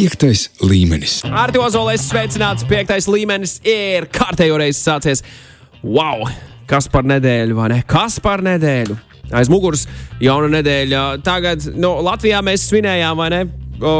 Piektais 0.00 0.46
līmenis. 0.64 1.18
Ar 1.28 1.50
to 1.52 1.60
zolēs 1.68 2.06
sveicināts. 2.08 2.64
Piektais 2.64 3.04
līmenis 3.04 3.58
ir 3.68 4.06
kārtējo 4.08 4.56
reizi 4.56 4.78
sācies. 4.80 5.20
Wow! 5.84 6.24
Kas 6.70 6.86
par 6.88 7.04
nedēļu, 7.04 7.56
vai 7.58 7.66
ne? 7.74 7.76
Kas 7.84 8.16
par 8.24 8.40
nedēļu? 8.46 8.96
Aiz 9.36 9.50
muguras 9.52 9.82
jauna 10.24 10.48
nedēļa. 10.54 11.02
Tagad 11.26 11.66
nu, 11.76 11.90
Latvijā 12.06 12.40
mēs 12.46 12.64
svinējām, 12.70 13.20
vai 13.20 13.28
ne? 13.34 13.42
O, 13.76 13.92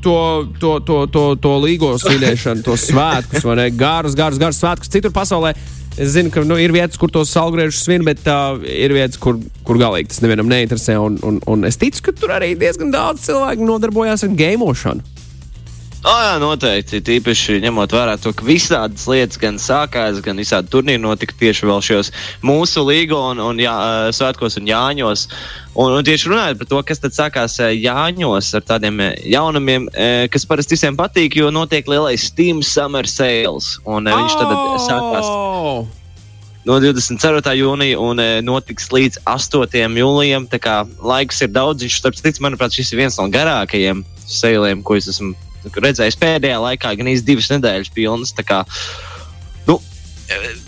to, 0.00 0.16
to, 0.62 0.72
to, 0.88 0.98
to, 1.12 1.26
to 1.36 1.52
līgo 1.60 1.92
svinēšanu, 2.00 2.64
tos 2.64 2.88
svētkus, 2.88 3.44
vai 3.44 3.58
ne? 3.60 3.70
Garus, 3.76 4.16
garus, 4.16 4.40
garus 4.40 4.64
svētkus 4.64 4.96
citur 4.96 5.12
pasaulē. 5.12 5.52
Es 6.00 6.14
zinu, 6.16 6.32
ka 6.32 6.40
nu, 6.48 6.56
ir 6.56 6.72
vietas, 6.72 6.96
kur 6.98 7.12
tos 7.12 7.36
salgriežus 7.36 7.84
svin, 7.84 8.06
bet 8.08 8.24
uh, 8.24 8.64
ir 8.64 8.96
vietas, 8.96 9.20
kur, 9.20 9.36
kur 9.68 9.76
galīgi 9.82 10.08
tas 10.14 10.24
nevienam 10.24 10.48
neinteresē. 10.48 10.96
Un, 11.04 11.20
un, 11.20 11.42
un 11.52 11.68
es 11.68 11.76
ticu, 11.76 12.08
ka 12.08 12.16
tur 12.16 12.32
arī 12.32 12.54
diezgan 12.56 12.88
daudz 12.96 13.28
cilvēku 13.28 13.68
nodarbojās 13.68 14.24
ar 14.24 14.32
gameošanu. 14.40 15.13
Oh, 16.04 16.18
jā, 16.20 16.34
noteikti. 16.36 16.98
Tīpaši 17.00 17.62
ņemot 17.64 17.94
vērā 17.96 18.18
to, 18.20 18.34
ka 18.36 18.44
visādas 18.44 19.06
lietas 19.08 19.38
gan 19.40 19.56
sākās, 19.56 20.18
gan 20.24 20.36
visādi 20.36 20.68
turnīri 20.68 21.00
notika 21.00 21.32
tieši 21.40 21.64
vēl 21.64 21.80
šajos 21.86 22.10
mūsu 22.44 22.82
līgo 22.84 23.22
un, 23.30 23.40
un 23.40 23.62
jā, 23.62 23.72
svētkos 24.12 24.58
un 24.60 24.68
jāņos. 24.68 25.22
Un, 25.72 25.94
un 25.96 26.04
tieši 26.04 26.28
runājot 26.28 26.60
par 26.60 26.68
to, 26.68 26.82
kas 26.90 27.00
tad 27.00 27.16
sākās 27.16 27.56
Jāņos 27.56 28.52
ar 28.58 28.66
tādiem 28.68 29.00
jaunumiem, 29.24 29.88
kas 30.30 30.44
parasti 30.44 30.76
visiem 30.76 30.98
patīk, 30.98 31.38
jo 31.40 31.48
notiek 31.48 31.88
lielais 31.88 32.28
Steam 32.28 32.60
Summer 32.60 33.08
Sales. 33.08 33.78
Un 33.88 34.04
oh! 34.04 34.20
viņš 34.20 34.36
tad 34.42 34.52
sākās 34.84 35.32
no 36.68 36.78
24. 36.80 37.56
jūnija 37.58 37.96
un 38.00 38.20
e, 38.20 38.28
notiks 38.44 38.92
līdz 38.92 39.24
8. 39.28 39.96
jūlijam. 40.04 40.46
Tā 40.52 40.60
kā 40.60 40.76
laiks 41.00 41.40
ir 41.44 41.52
daudz, 41.56 41.84
viņš, 41.84 41.98
starp 42.00 42.20
citu, 42.20 42.44
manuprāt, 42.44 42.76
šis 42.76 42.92
ir 42.92 43.04
viens 43.04 43.18
no 43.20 43.28
garākajiem 43.32 44.04
sēliem, 44.28 44.84
ko 44.84 45.00
es 45.00 45.08
esmu 45.12 45.32
redzējis 45.72 46.20
pēdējā 46.20 46.60
laikā 46.68 46.94
gan 46.98 47.10
īsti 47.14 47.28
divas 47.32 47.50
nedēļas 47.54 47.92
pilnas. 47.94 48.34
Nu, 49.64 49.78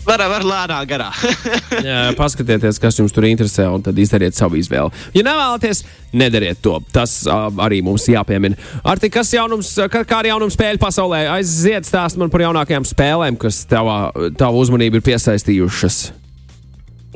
var, 0.06 0.22
var 0.30 0.44
lēnā 0.46 0.80
garā. 0.88 1.08
Jā, 1.86 2.00
paskatieties, 2.18 2.80
kas 2.82 2.98
jums 3.00 3.14
tur 3.14 3.26
interesē, 3.28 3.68
un 3.72 3.84
tad 3.84 3.98
izdariet 4.00 4.36
savu 4.36 4.58
izvēli. 4.60 4.92
Ja 5.16 5.24
nevēlaties, 5.26 5.82
nedariet 6.16 6.60
to. 6.64 6.78
Tas 6.92 7.18
uh, 7.28 7.48
arī 7.64 7.82
mums 7.84 8.08
jāpiemina. 8.10 8.58
Ar 8.84 9.00
tik 9.02 9.16
kas 9.16 9.32
jaunums, 9.36 9.72
kā, 9.92 10.04
kā 10.08 10.20
ar 10.20 10.30
jaunumu 10.32 10.52
spēļu 10.54 10.82
pasaulē, 10.82 11.24
aiziet 11.38 11.88
stāst 11.88 12.20
man 12.20 12.32
par 12.32 12.46
jaunākajām 12.46 12.88
spēlēm, 12.88 13.40
kas 13.40 13.64
tavā, 13.70 13.98
tavu 14.38 14.64
uzmanību 14.64 15.00
ir 15.00 15.10
piesaistījušas. 15.12 16.04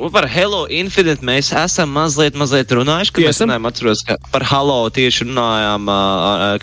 Un 0.01 0.09
par 0.09 0.25
Hello 0.33 0.62
Infinite 0.73 1.20
mēs 1.27 1.51
esam 1.61 1.91
mazliet, 1.93 2.37
mazliet 2.41 2.70
runājuši. 2.73 3.12
Mēs 3.20 3.43
runājām, 3.45 3.67
atceros, 3.69 4.01
ka 4.09 4.17
par 4.33 4.47
Halo 4.48 4.79
tieši 4.97 5.27
runājām 5.29 5.91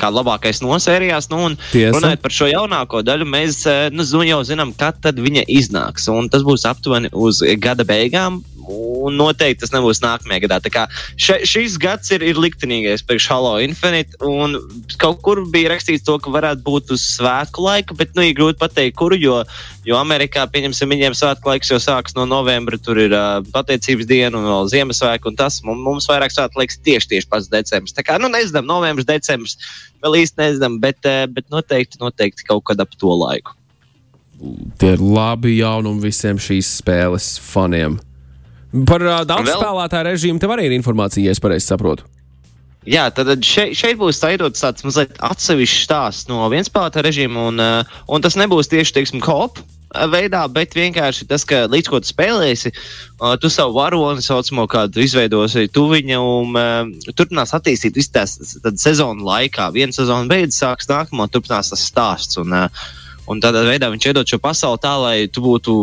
kā 0.02 0.10
labākais 0.10 0.64
no 0.66 0.74
sērijās. 0.82 1.30
Nu, 1.30 1.44
un 1.52 1.58
Tiesa. 1.70 1.94
runājot 2.00 2.24
par 2.24 2.34
šo 2.34 2.50
jaunāko 2.50 3.04
daļu, 3.06 3.30
mēs 3.30 3.62
nu, 3.94 4.08
jau 4.26 4.42
zinām, 4.48 4.74
kad 4.78 5.22
viņa 5.22 5.46
iznāks. 5.54 6.10
Un 6.10 6.32
tas 6.34 6.46
būs 6.48 6.66
aptuveni 6.66 7.14
uz 7.14 7.44
gada 7.62 7.86
beigām 7.86 8.42
un 8.68 9.18
noteikti 9.18 9.64
tas 9.64 9.74
nebūs 9.74 10.02
nākamajā 10.04 10.44
gadā. 10.46 10.60
Tā 10.64 10.72
kā 10.74 10.86
še, 11.20 11.40
šis 11.48 11.78
gads 11.82 12.12
ir, 12.16 12.24
ir 12.26 12.40
liktenīgais 12.42 13.04
priekš 13.08 13.30
Halo 13.32 13.56
Infinite, 13.64 14.18
un 14.26 14.58
kaut 15.02 15.22
kur 15.26 15.44
bija 15.54 15.72
rakstīts 15.74 16.06
to, 16.08 16.18
ka 16.22 16.34
varētu 16.34 16.64
būt 16.66 16.94
uz 16.96 17.04
svētku 17.16 17.66
laika, 17.66 17.98
bet 17.98 18.16
nu, 18.18 18.26
ir 18.28 18.36
grūti 18.38 18.60
pateikt, 18.62 18.98
kuru, 19.00 19.18
jo, 19.22 19.40
jo 19.88 20.00
Amerikā, 20.00 20.46
pieņemsim, 20.52 20.94
viņiem 20.96 21.18
svētku 21.18 21.52
laiks 21.52 21.72
jau 21.72 21.80
sākas 21.82 22.18
no 22.18 22.28
novembra, 22.30 22.80
tur 22.82 23.00
ir 23.02 23.16
uh, 23.16 23.40
pateicības 23.54 24.10
diena 24.10 24.40
un 24.40 24.50
vēl 24.50 24.72
Ziemassvētku, 24.74 25.32
un 25.32 25.40
tas 25.40 25.62
mums, 25.66 25.84
mums 25.86 26.10
vairāk 26.12 26.36
svētku 26.36 26.62
laiks 26.62 26.82
tieši, 26.84 27.14
tieši 27.16 27.32
pats 27.32 27.52
decembris. 27.52 27.96
Tā 27.98 28.06
kā, 28.08 28.20
nu, 28.22 28.32
nezinām, 28.34 28.68
novembris, 28.70 29.08
decembris, 29.08 29.58
vēl 30.04 30.22
īsti 30.24 30.44
nezinām, 30.44 30.82
bet, 30.84 31.00
uh, 31.08 31.26
bet 31.32 31.48
noteikti, 31.54 32.02
noteikti 32.04 32.48
kaut 32.50 32.68
kad 32.68 32.84
ap 32.84 32.98
to 33.00 33.14
laiku. 33.16 33.56
Tie 34.78 34.92
ir 34.94 35.02
labi 35.02 35.56
jaunumi 35.58 36.04
visiem 36.12 36.38
šīs 36.42 36.76
spēles 36.82 37.32
faniem. 37.42 37.98
Par 38.88 39.04
uh, 39.04 39.22
daudz 39.28 39.48
Vēl... 39.48 39.62
spēlētāju 39.62 40.10
režīmu 40.12 40.44
tev 40.44 40.54
arī 40.58 40.68
ir 40.68 40.78
informācija, 40.78 41.26
ja 41.28 41.36
es 41.36 41.44
pareizi 41.44 41.70
saprotu. 41.70 42.08
Jā, 42.88 43.10
tad 43.12 43.28
šeit, 43.44 43.74
šeit 43.76 43.98
būs 44.00 44.22
veidots 44.24 44.64
tāds 44.64 44.86
mazliet 44.88 45.18
atsevišķs 45.28 45.88
stāsts 45.88 46.30
no 46.30 46.46
vienspēlētāja 46.52 47.04
režīma, 47.04 47.50
un, 47.52 47.64
un 48.08 48.24
tas 48.24 48.38
nebūs 48.40 48.72
tieši, 48.72 48.94
teiksim, 48.96 49.20
kopu 49.24 49.66
veidā, 50.12 50.44
bet 50.52 50.76
vienkārši 50.76 51.28
tas, 51.30 51.46
ka 51.48 51.66
līdz 51.72 51.90
ko 51.92 52.00
tu 52.04 52.12
spēlēsi, 52.12 52.72
tu 53.42 53.52
savu 53.52 53.78
varoni 53.78 54.24
saucamo 54.24 54.68
kādu 54.70 55.02
izveidosi 55.04 55.68
tuviņu 55.74 56.20
un 56.20 56.60
uh, 56.60 57.12
turpinās 57.16 57.56
attīstīt 57.56 57.98
visu 57.98 58.14
tās 58.16 58.38
sezonu 58.84 59.26
laikā. 59.28 59.70
Viena 59.76 59.96
sezona 59.96 60.28
beidzas, 60.30 60.60
sāks 60.62 60.92
nākamā, 60.92 61.30
turpinās 61.32 61.72
tas 61.74 61.86
stāsts. 61.88 62.40
Un, 62.42 62.54
uh, 62.56 62.88
un 63.32 63.44
tādā 63.44 63.64
veidā 63.68 63.92
viņš 63.94 64.10
iedod 64.12 64.28
šo 64.28 64.42
pasauli 64.44 64.84
tā, 64.84 64.96
lai 65.02 65.18
tu 65.32 65.44
būtu 65.46 65.78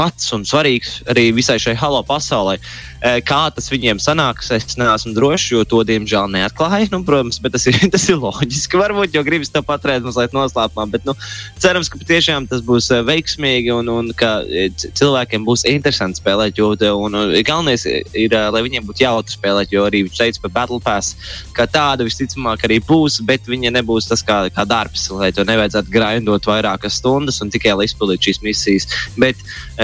pats 0.00 0.32
un 0.36 0.46
svarīgs 0.48 1.00
arī 1.12 1.28
visai 1.36 1.58
šai 1.60 1.76
halo 1.76 2.00
pasaulē. 2.08 2.56
Eh, 3.00 3.22
kā 3.24 3.46
tas 3.48 3.70
viņiem 3.72 3.96
sanāks, 3.96 4.50
es 4.52 4.76
neesmu 4.76 5.14
drošs, 5.16 5.46
jo 5.54 5.62
to 5.64 5.78
diemžēl 5.88 6.28
neatklāju. 6.34 6.90
Nu, 6.92 7.00
protams, 7.04 7.38
bet 7.40 7.54
tas 7.56 7.64
ir, 7.70 7.78
tas 7.94 8.02
ir 8.12 8.18
loģiski. 8.20 8.76
Varbūt 8.76 9.16
jau 9.16 9.22
gribas 9.24 9.48
to 9.52 9.62
paturēt 9.64 10.04
mazliet 10.04 10.36
noslēpumā, 10.36 10.84
bet 10.92 11.06
nu, 11.08 11.14
cerams, 11.60 11.88
ka 11.88 12.00
patiešām 12.02 12.48
tas 12.50 12.60
būs 12.64 12.90
eh, 12.92 13.00
veiksmīgi 13.08 13.72
un, 13.72 13.88
un 13.88 14.10
ka 14.16 14.42
eh, 14.44 14.68
cilvēkiem 14.76 15.46
būs 15.48 15.64
interesanti 15.70 16.20
spēlēt. 16.20 16.60
Jo 16.60 16.74
un, 16.76 17.16
un, 17.16 17.32
galvenais 17.46 17.86
ir, 17.88 18.36
lai 18.36 18.62
viņiem 18.66 18.84
būtu 18.84 19.06
jautri 19.06 19.36
spēlēt, 19.38 19.72
jo 19.72 19.86
arī 19.88 20.04
viņš 20.04 20.20
teica 20.20 20.44
par 20.44 20.54
Battle 20.58 20.82
Pass, 20.84 21.16
ka 21.56 21.64
tāda 21.64 22.04
visticamāk 22.04 22.68
arī 22.68 22.82
būs, 22.84 23.22
bet 23.24 23.48
viņa 23.48 23.72
nebūs 23.78 24.10
tas 24.12 24.20
kā, 24.26 24.42
kā 24.52 24.66
darbs, 24.68 25.06
lai 25.16 25.32
to 25.32 25.46
nevajadzētu 25.48 25.92
grindot 25.92 26.52
vairākas 26.52 27.00
stundas 27.00 27.40
un 27.40 27.48
tikai 27.48 27.72
lai 27.78 27.88
izpildītu 27.88 28.28
šīs 28.28 28.44
misijas. 28.44 28.90
Bet 29.16 29.40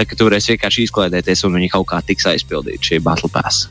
ka 0.07 0.17
tu 0.17 0.29
varēsi 0.29 0.55
vienkārši 0.55 0.87
izklaidēties 0.87 1.43
un 1.47 1.59
viņi 1.59 1.73
kaut 1.73 1.89
kā 1.91 2.01
tiks 2.05 2.29
aizpildīti 2.31 2.93
šī 2.93 3.03
Battle 3.05 3.31
Pass. 3.33 3.67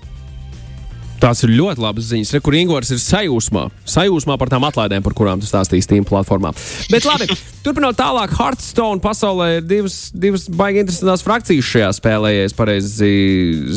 Tās 1.16 1.40
ir 1.46 1.52
ļoti 1.56 1.80
labas 1.80 2.10
ziņas. 2.10 2.30
Re, 2.34 2.40
kur 2.44 2.54
Ingūns 2.58 2.90
ir 2.92 3.00
sajūsmā. 3.00 3.62
Sajūsmā 3.88 4.36
par 4.40 4.50
tām 4.52 4.66
atlaidēm, 4.68 5.04
par 5.04 5.14
kurām 5.16 5.40
tu 5.40 5.48
stāstīji 5.48 5.86
Steam 5.86 6.04
platformā. 6.08 6.52
Bet 6.92 7.06
labi, 7.08 7.30
turpinot 7.64 7.96
tālāk, 7.96 8.34
Hearthstone 8.36 9.00
pasaulē 9.04 9.48
ir 9.58 9.64
divas, 9.64 9.96
divas 10.12 10.44
baigi 10.52 10.82
interesantas 10.84 11.24
frakcijas 11.24 11.70
šajā 11.70 11.92
spēlē, 11.96 12.34
ja 12.36 12.50
es 12.50 12.56
pareizi 12.56 13.12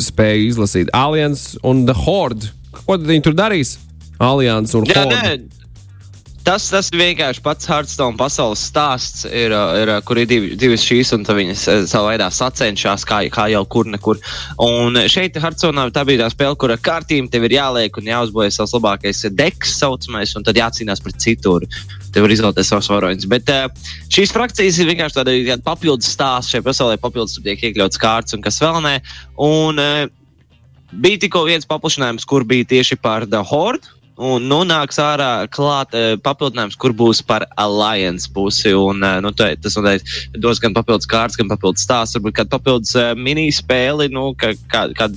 spēju 0.09 0.49
izlasīt. 0.49 0.91
Alliance 0.95 1.55
un 1.63 1.85
The 1.87 1.95
Horde. 2.03 2.51
Ko 2.81 2.97
tad 2.97 3.07
viņi 3.07 3.25
tur 3.29 3.39
darīs? 3.39 3.77
Alliance 4.19 4.75
un 4.75 4.89
Jā, 4.89 5.05
Horde. 5.05 5.23
Nē. 5.23 5.58
Tas, 6.45 6.65
tas 6.71 6.87
vienkārši 6.93 7.41
pats 7.45 7.67
Hearthstone 7.69 8.17
pasaules 8.17 8.61
stāsts, 8.69 9.25
ir, 9.27 9.53
ir, 9.53 9.91
kur 10.07 10.17
ir 10.21 10.27
divi, 10.29 10.51
divas 10.59 10.81
šīs, 10.87 11.11
un 11.13 11.25
viņas 11.27 11.65
savā 11.91 12.13
veidā 12.13 12.29
sacenšas, 12.33 13.05
kā, 13.07 13.19
kā 13.33 13.45
jau 13.53 13.61
kur 13.69 13.89
nekur. 13.91 14.21
Un 14.63 14.97
šeit 15.11 15.37
Hearthstone 15.37 15.89
tā 15.93 16.05
bija 16.07 16.23
tā 16.23 16.29
spēle, 16.33 16.57
kur 16.59 16.73
ar 16.73 16.81
kārtīm 16.81 17.29
tev 17.31 17.45
ir 17.45 17.57
jāliek 17.59 17.99
un 17.99 18.09
jāuzbojas 18.09 18.59
savs 18.61 18.73
labākais 18.77 19.25
deks, 19.35 19.75
saucamais, 19.81 20.33
un 20.39 20.47
tad 20.47 20.57
jācīnās 20.57 21.03
pret 21.05 21.19
citur. 21.21 21.67
Tev 22.15 22.25
ir 22.25 22.33
izvēlēties 22.33 22.71
savus 22.71 22.89
varoņus. 22.89 23.27
Bet 23.29 23.51
šīs 24.09 24.33
frakcijas 24.33 24.79
ir 24.79 24.89
vienkārši 24.89 25.19
tāda 25.19 25.59
papildus 25.65 26.09
stāsts 26.15 26.55
šajā 26.55 26.65
pasaulē, 26.65 26.97
papildus 27.01 27.37
tiek 27.43 27.67
iekļauts 27.69 28.01
kārts 28.01 28.37
un 28.37 28.45
kas 28.45 28.57
vēl 28.63 28.81
nē. 28.87 28.95
Un, 29.49 29.85
Bija 30.89 31.19
tikko 31.21 31.43
viens 31.45 31.67
paplašinājums, 31.69 32.23
kur 32.25 32.41
bija 32.49 32.65
tieši 32.65 32.95
par 32.97 33.27
The 33.29 33.43
Horde, 33.45 33.91
Un 34.19 34.49
nu 34.51 34.57
nāks 34.67 34.97
ārā 34.99 35.47
klāt 35.47 35.93
uh, 35.95 36.17
papildinājums, 36.19 36.75
kur 36.79 36.91
būs 36.91 37.21
par 37.23 37.45
Alliance 37.61 38.27
pusi. 38.35 38.73
Un, 38.75 38.99
uh, 38.99 39.21
nu, 39.23 39.31
tā, 39.31 39.53
tas 39.63 39.77
noteikti 39.79 40.41
dos 40.43 40.59
gan 40.59 40.75
papildus 40.75 41.07
kārtas, 41.07 41.39
gan 41.39 41.47
papildus 41.47 41.85
stāsts, 41.87 42.17
varbūt 42.17 42.35
kādu 42.41 42.51
papildus 42.51 42.91
uh, 42.99 43.13
minispēli, 43.15 44.09
nu, 44.11 44.33
kā, 44.39 44.51
kā, 44.71 44.89
kā, 44.97 45.07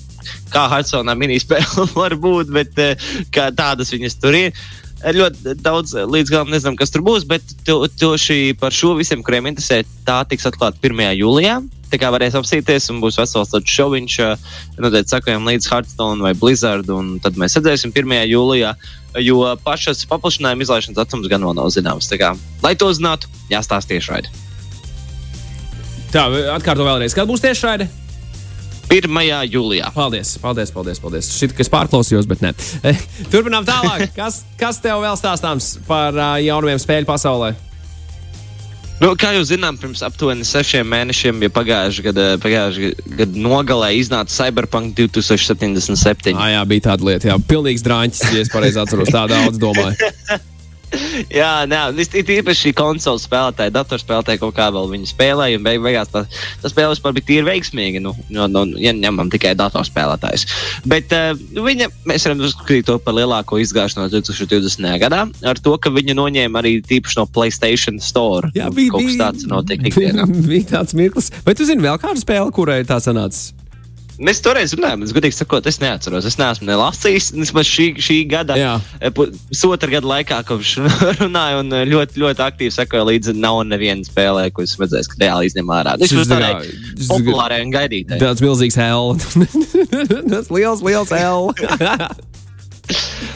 kā 0.54 0.68
Hartsonā 0.70 1.16
minispēle 1.18 1.88
var 1.98 2.14
būt, 2.14 2.54
bet 2.54 2.78
uh, 2.78 3.10
tādas 3.58 3.90
viņas 3.90 4.18
tur 4.22 4.38
ir. 4.38 4.62
Ļoti 5.02 5.56
daudz 5.58 5.96
līdz 6.06 6.30
galam 6.30 6.52
nezinām, 6.54 6.78
kas 6.78 6.94
tur 6.94 7.02
būs, 7.02 7.26
bet 7.26 7.42
to, 7.66 7.80
to 7.98 8.14
šī, 8.14 8.52
par 8.60 8.70
šo 8.70 8.94
visiem, 9.00 9.24
kuriem 9.26 9.50
interesē, 9.50 9.80
tā 10.06 10.20
tiks 10.30 10.46
atklāta 10.46 10.78
1. 10.78 11.08
jūlijā. 11.18 11.58
Tā 11.92 11.98
kā 12.00 12.08
varēs 12.08 12.36
apsīties, 12.38 12.88
un 12.88 13.02
būs 13.02 13.18
vesels 13.20 13.50
tāds 13.52 13.68
šoviņš. 13.76 14.14
Noteikti 14.80 15.12
sakojam 15.12 15.44
līdz 15.50 15.68
Hearthstone 15.68 16.24
vai 16.24 16.32
Blizzard, 16.32 16.88
un 16.88 17.18
tad 17.20 17.36
mēs 17.40 17.58
redzēsim 17.58 17.92
1. 17.92 18.14
jūlijā. 18.30 18.72
Jo 19.20 19.42
pašas 19.60 20.06
paplašinājuma 20.08 20.64
izlaišanas 20.64 20.96
datums 20.96 21.28
gan 21.28 21.44
vēl 21.44 21.58
nav 21.58 21.68
zināms. 21.74 22.08
Tā 22.08 22.16
kā, 22.16 22.30
lai 22.64 22.72
to 22.80 22.88
zinātu, 22.96 23.28
jāstāsta 23.52 23.92
tiešraidi. 23.92 24.32
Tā, 26.12 26.30
atkārto 26.54 26.86
vēlreiz, 26.88 27.12
kad 27.16 27.28
būs 27.28 27.44
tiešraidi? 27.44 27.90
1. 28.92 29.20
jūlijā. 29.48 29.88
Paldies, 29.92 30.34
paldies, 30.40 30.72
paldies. 30.72 31.00
paldies. 31.00 31.28
Šit, 31.36 31.52
kas 31.56 31.70
pārklausījos, 31.72 32.28
bet 32.28 32.40
ne. 32.44 32.54
Turpinām 33.32 33.68
tālāk. 33.68 34.08
Kas, 34.18 34.42
kas 34.60 34.80
tev 34.84 35.00
vēl 35.04 35.16
stāstāms 35.16 35.74
par 35.86 36.16
uh, 36.16 36.34
jaunumiem 36.40 36.80
spēļu 36.80 37.08
pasaulē? 37.08 37.52
Nu, 39.02 39.16
kā 39.18 39.32
jūs 39.34 39.48
zinām, 39.50 39.74
pirms 39.82 39.98
aptuveni 40.06 40.44
sešiem 40.46 40.86
mēnešiem, 40.86 41.40
ja 41.42 41.50
pagājušajā 41.50 42.04
gadā, 42.06 42.26
pagājušā 42.42 42.90
gada 43.18 43.42
nogalē 43.48 43.88
iznāca 43.98 44.30
Cyberpunk 44.30 44.94
2077. 45.00 46.36
Ah, 46.36 46.52
jā, 46.54 46.62
bija 46.70 46.86
tāda 46.92 47.10
lieta, 47.10 47.32
jā, 47.32 47.40
pilnīgs 47.50 47.82
drāņķis, 47.82 48.22
ja 48.30 48.46
es 48.46 48.54
pareizi 48.54 48.78
atceros, 48.78 49.10
tā 49.10 49.26
daudz 49.32 49.58
domāju. 49.58 49.98
Jā, 51.40 51.64
nē, 51.68 51.78
ir 52.02 52.32
īpaši 52.38 52.68
šī 52.68 52.72
konsole 52.76 53.20
spēlētāja, 53.22 53.72
datorspēlētāja 53.74 54.40
kaut 54.42 54.54
kā 54.56 54.68
vēl 54.74 54.90
viņa 54.92 55.10
spēlēja. 55.10 55.58
Un 55.58 55.66
beig, 55.66 55.80
beigās 55.84 56.10
tā, 56.12 56.24
tā 56.62 56.72
spēle 56.72 56.92
vispār 56.94 57.16
bija 57.16 57.28
tīri 57.30 57.46
veiksmīga. 57.48 58.02
Nu, 58.04 58.14
no, 58.32 58.48
no, 58.50 58.64
ja 58.80 58.94
ņemam 58.96 59.30
tikai 59.32 59.54
datorspēlētājus. 59.58 60.46
Bet 60.88 61.14
uh, 61.16 61.32
viņa, 61.36 61.88
mēs 62.08 62.28
varam 62.28 62.44
uzskatīt 62.48 62.88
to 62.90 62.98
par 63.02 63.16
lielāko 63.18 63.60
izgāšanos 63.62 64.12
2020. 64.14 64.90
gadā, 65.02 65.24
ar 65.52 65.62
to, 65.62 65.76
ka 65.82 65.92
viņa 65.94 66.16
noņēma 66.18 66.62
arī 66.62 66.76
tīpaši 66.86 67.20
no 67.20 67.26
Playstation 67.32 68.00
Store. 68.02 68.52
Jā, 68.56 68.68
bija, 68.74 68.94
bija, 68.98 69.18
tāds 69.26 69.48
notiek 69.48 69.84
ikdienā. 69.92 70.28
bija 70.44 70.68
tāds 70.76 70.96
mirklis. 70.98 71.32
Vai 71.46 71.56
tu 71.58 71.68
zini 71.68 71.84
vēl 71.84 72.00
kādu 72.02 72.22
spēli, 72.22 72.54
kurai 72.54 72.82
tā 72.88 73.00
sanāca? 73.02 73.61
Mēs 74.20 74.40
toreiz 74.44 74.74
runājām, 74.76 75.02
es 75.06 75.12
godīgi 75.16 75.34
sakot, 75.34 75.66
es 75.66 75.78
neatceros. 75.82 76.26
Es 76.28 76.36
neesmu 76.38 76.66
ne 76.68 76.76
lasījis, 76.78 77.30
vismaz 77.34 77.66
šī, 77.66 77.86
šī 77.96 78.16
gada, 78.28 78.54
Jā. 78.60 78.74
pusotra 79.16 79.88
gada 79.94 80.10
laikā, 80.10 80.42
kopš 80.46 80.74
runāju, 81.22 81.62
un 81.64 81.72
ļoti, 81.90 82.20
ļoti 82.22 82.44
aktīvi 82.44 82.74
sekoju 82.76 83.06
līdzi. 83.08 83.34
Nav 83.40 83.62
neviena 83.70 84.04
spēlē, 84.06 84.48
ko 84.52 84.66
es 84.66 84.76
redzēju, 84.78 85.08
ka 85.14 85.20
reāli 85.24 85.48
izņem 85.48 85.72
ārā. 85.78 85.96
Tas 86.02 86.12
ir 86.12 86.20
tā 86.28 86.38
kā- 86.38 86.52
tādai 86.52 86.68
šis- 86.68 87.08
populārai 87.10 87.62
un 87.64 87.72
gaidītai. 87.74 88.20
Tāds 88.22 88.44
milzīgs 88.44 88.78
L. 88.84 89.16
Tas 90.34 90.52
liels, 90.52 90.84
liels 90.84 91.10
L. 91.16 91.50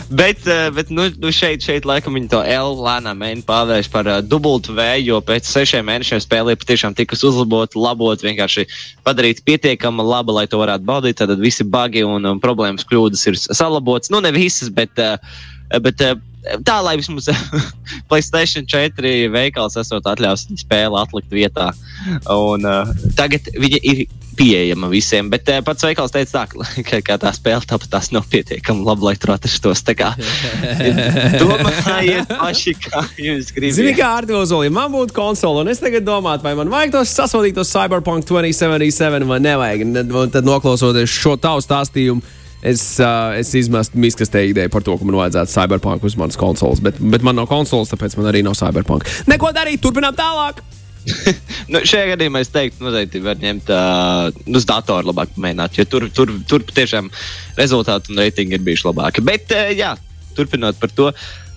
Bet, 0.09 0.47
eh, 0.47 0.71
bet 0.71 0.89
nu, 0.89 1.09
nu 1.19 1.31
šeit, 1.35 1.65
šeit, 1.67 1.87
laikam, 1.89 2.15
viņi 2.15 2.29
to 2.31 2.39
L 2.47 2.77
lēnām 2.79 3.19
mēģina 3.19 3.43
pārvērst 3.49 3.91
par 3.91 4.07
uh, 4.07 4.21
dubultu 4.23 4.77
V, 4.77 4.85
jo 5.03 5.19
pēc 5.25 5.49
sešiem 5.51 5.83
mēnešiem 5.89 6.23
spēlē 6.23 6.55
patiešām 6.61 6.95
tikas 6.95 7.25
uzlabota, 7.27 7.79
labot, 7.81 8.23
vienkārši 8.23 8.69
padarīt 9.07 9.43
pietiekami 9.47 10.07
laba, 10.07 10.39
lai 10.39 10.47
to 10.47 10.61
varētu 10.63 10.87
baudīt. 10.87 11.19
Tad 11.19 11.35
visi 11.43 11.67
bagi 11.67 12.05
un, 12.07 12.23
un 12.23 12.43
problēmas 12.43 12.87
kļūdas 12.87 13.27
ir 13.33 13.41
salabotas. 13.49 14.13
Nu, 14.15 14.23
ne 14.23 14.31
visas, 14.37 14.71
bet, 14.71 14.95
uh, 15.03 15.19
bet 15.83 16.05
uh, 16.07 16.15
tā, 16.63 16.79
lai 16.87 16.95
vismaz 17.01 17.27
Playstation 18.09 18.69
4 18.71 19.17
veikals 19.35 19.75
esot 19.83 20.07
atļaus 20.07 20.47
spēli 20.63 21.03
atlikt 21.03 21.35
vietā. 21.35 21.73
Un, 22.31 22.63
uh, 22.63 22.95
tagad 23.19 23.51
viņa 23.59 23.83
ir 23.83 24.07
pieejama 24.37 24.91
visiem, 24.93 25.31
bet 25.33 25.49
uh, 25.53 25.61
pats 25.67 25.87
veikals 25.87 26.13
teica, 26.15 26.45
tā, 26.47 26.67
ka, 26.87 27.01
ka 27.09 27.19
tā 27.25 27.33
spēle 27.37 27.65
tāpat 27.69 27.91
tās 27.97 28.11
nav 28.15 28.27
pietiekami 28.33 28.85
laba, 28.87 29.09
lai 29.11 29.17
tur 29.21 29.35
atrastos. 29.37 29.83
Kā 29.97 30.13
domājiet 31.41 32.31
paši, 32.31 32.75
kā 32.87 33.03
jūs 33.21 33.51
Zini, 33.53 33.93
gribat. 33.93 33.99
kā 34.01 34.11
ar 34.21 34.29
to 34.29 34.41
zoli, 34.49 34.71
man 34.73 34.91
būtu 34.95 35.15
konsole, 35.17 35.65
un 35.65 35.73
es 35.73 35.81
tagad 35.83 36.07
domāju, 36.07 36.43
vai 36.45 36.55
man 36.59 36.71
vajag 36.73 36.95
tos 36.99 37.15
sasodītos 37.17 37.71
Cyberpunk 37.73 38.27
2077 38.29 39.27
vai 39.29 39.41
nevajag. 39.43 39.87
Un 39.87 40.33
tad- 40.35 40.47
noklausoties 40.47 41.11
šo 41.11 41.35
tavu 41.43 41.63
stāstījumu, 41.65 42.23
es, 42.67 42.83
uh, 43.03 43.35
es 43.39 43.51
izmestu 43.59 43.99
miskastē 44.03 44.45
ideju 44.51 44.71
par 44.73 44.85
to, 44.87 44.95
ka 44.99 45.07
man 45.09 45.19
vajadzētu 45.23 45.53
Cyberpunk 45.53 46.07
uz 46.07 46.17
manas 46.19 46.39
konsoles. 46.41 46.83
Bet, 46.85 47.01
bet 47.01 47.25
man 47.27 47.39
nav 47.39 47.49
konsoles, 47.51 47.91
tāpēc 47.93 48.17
man 48.21 48.31
arī 48.33 48.45
nav 48.47 48.57
Cyberpunk. 48.59 49.07
Neko 49.31 49.53
darīt, 49.57 49.83
turpinām 49.85 50.17
tālāk! 50.19 50.63
Nu, 51.73 51.81
šajā 51.83 52.13
gadījumā 52.13 52.43
es 52.45 52.53
teiktu, 52.55 52.85
noteikti 52.87 53.23
var 53.25 53.41
ņemt 53.43 53.71
uh, 53.75 54.29
uz 54.55 54.67
datoru 54.69 55.11
labāk 55.11 55.33
mēģināt, 55.41 55.79
jo 55.81 55.87
tur, 55.91 56.07
tur, 56.15 56.31
tur 56.47 56.63
patiešām 56.67 57.11
rezultāti 57.59 58.13
un 58.13 58.23
reitingi 58.23 58.59
ir 58.59 58.63
bijuši 58.67 58.87
labāki. 58.87 59.25
Bet, 59.27 59.51
uh, 59.55 59.73
jā, 59.75 59.97
turpinot 60.39 60.79
par 60.83 60.95
to. 60.95 61.11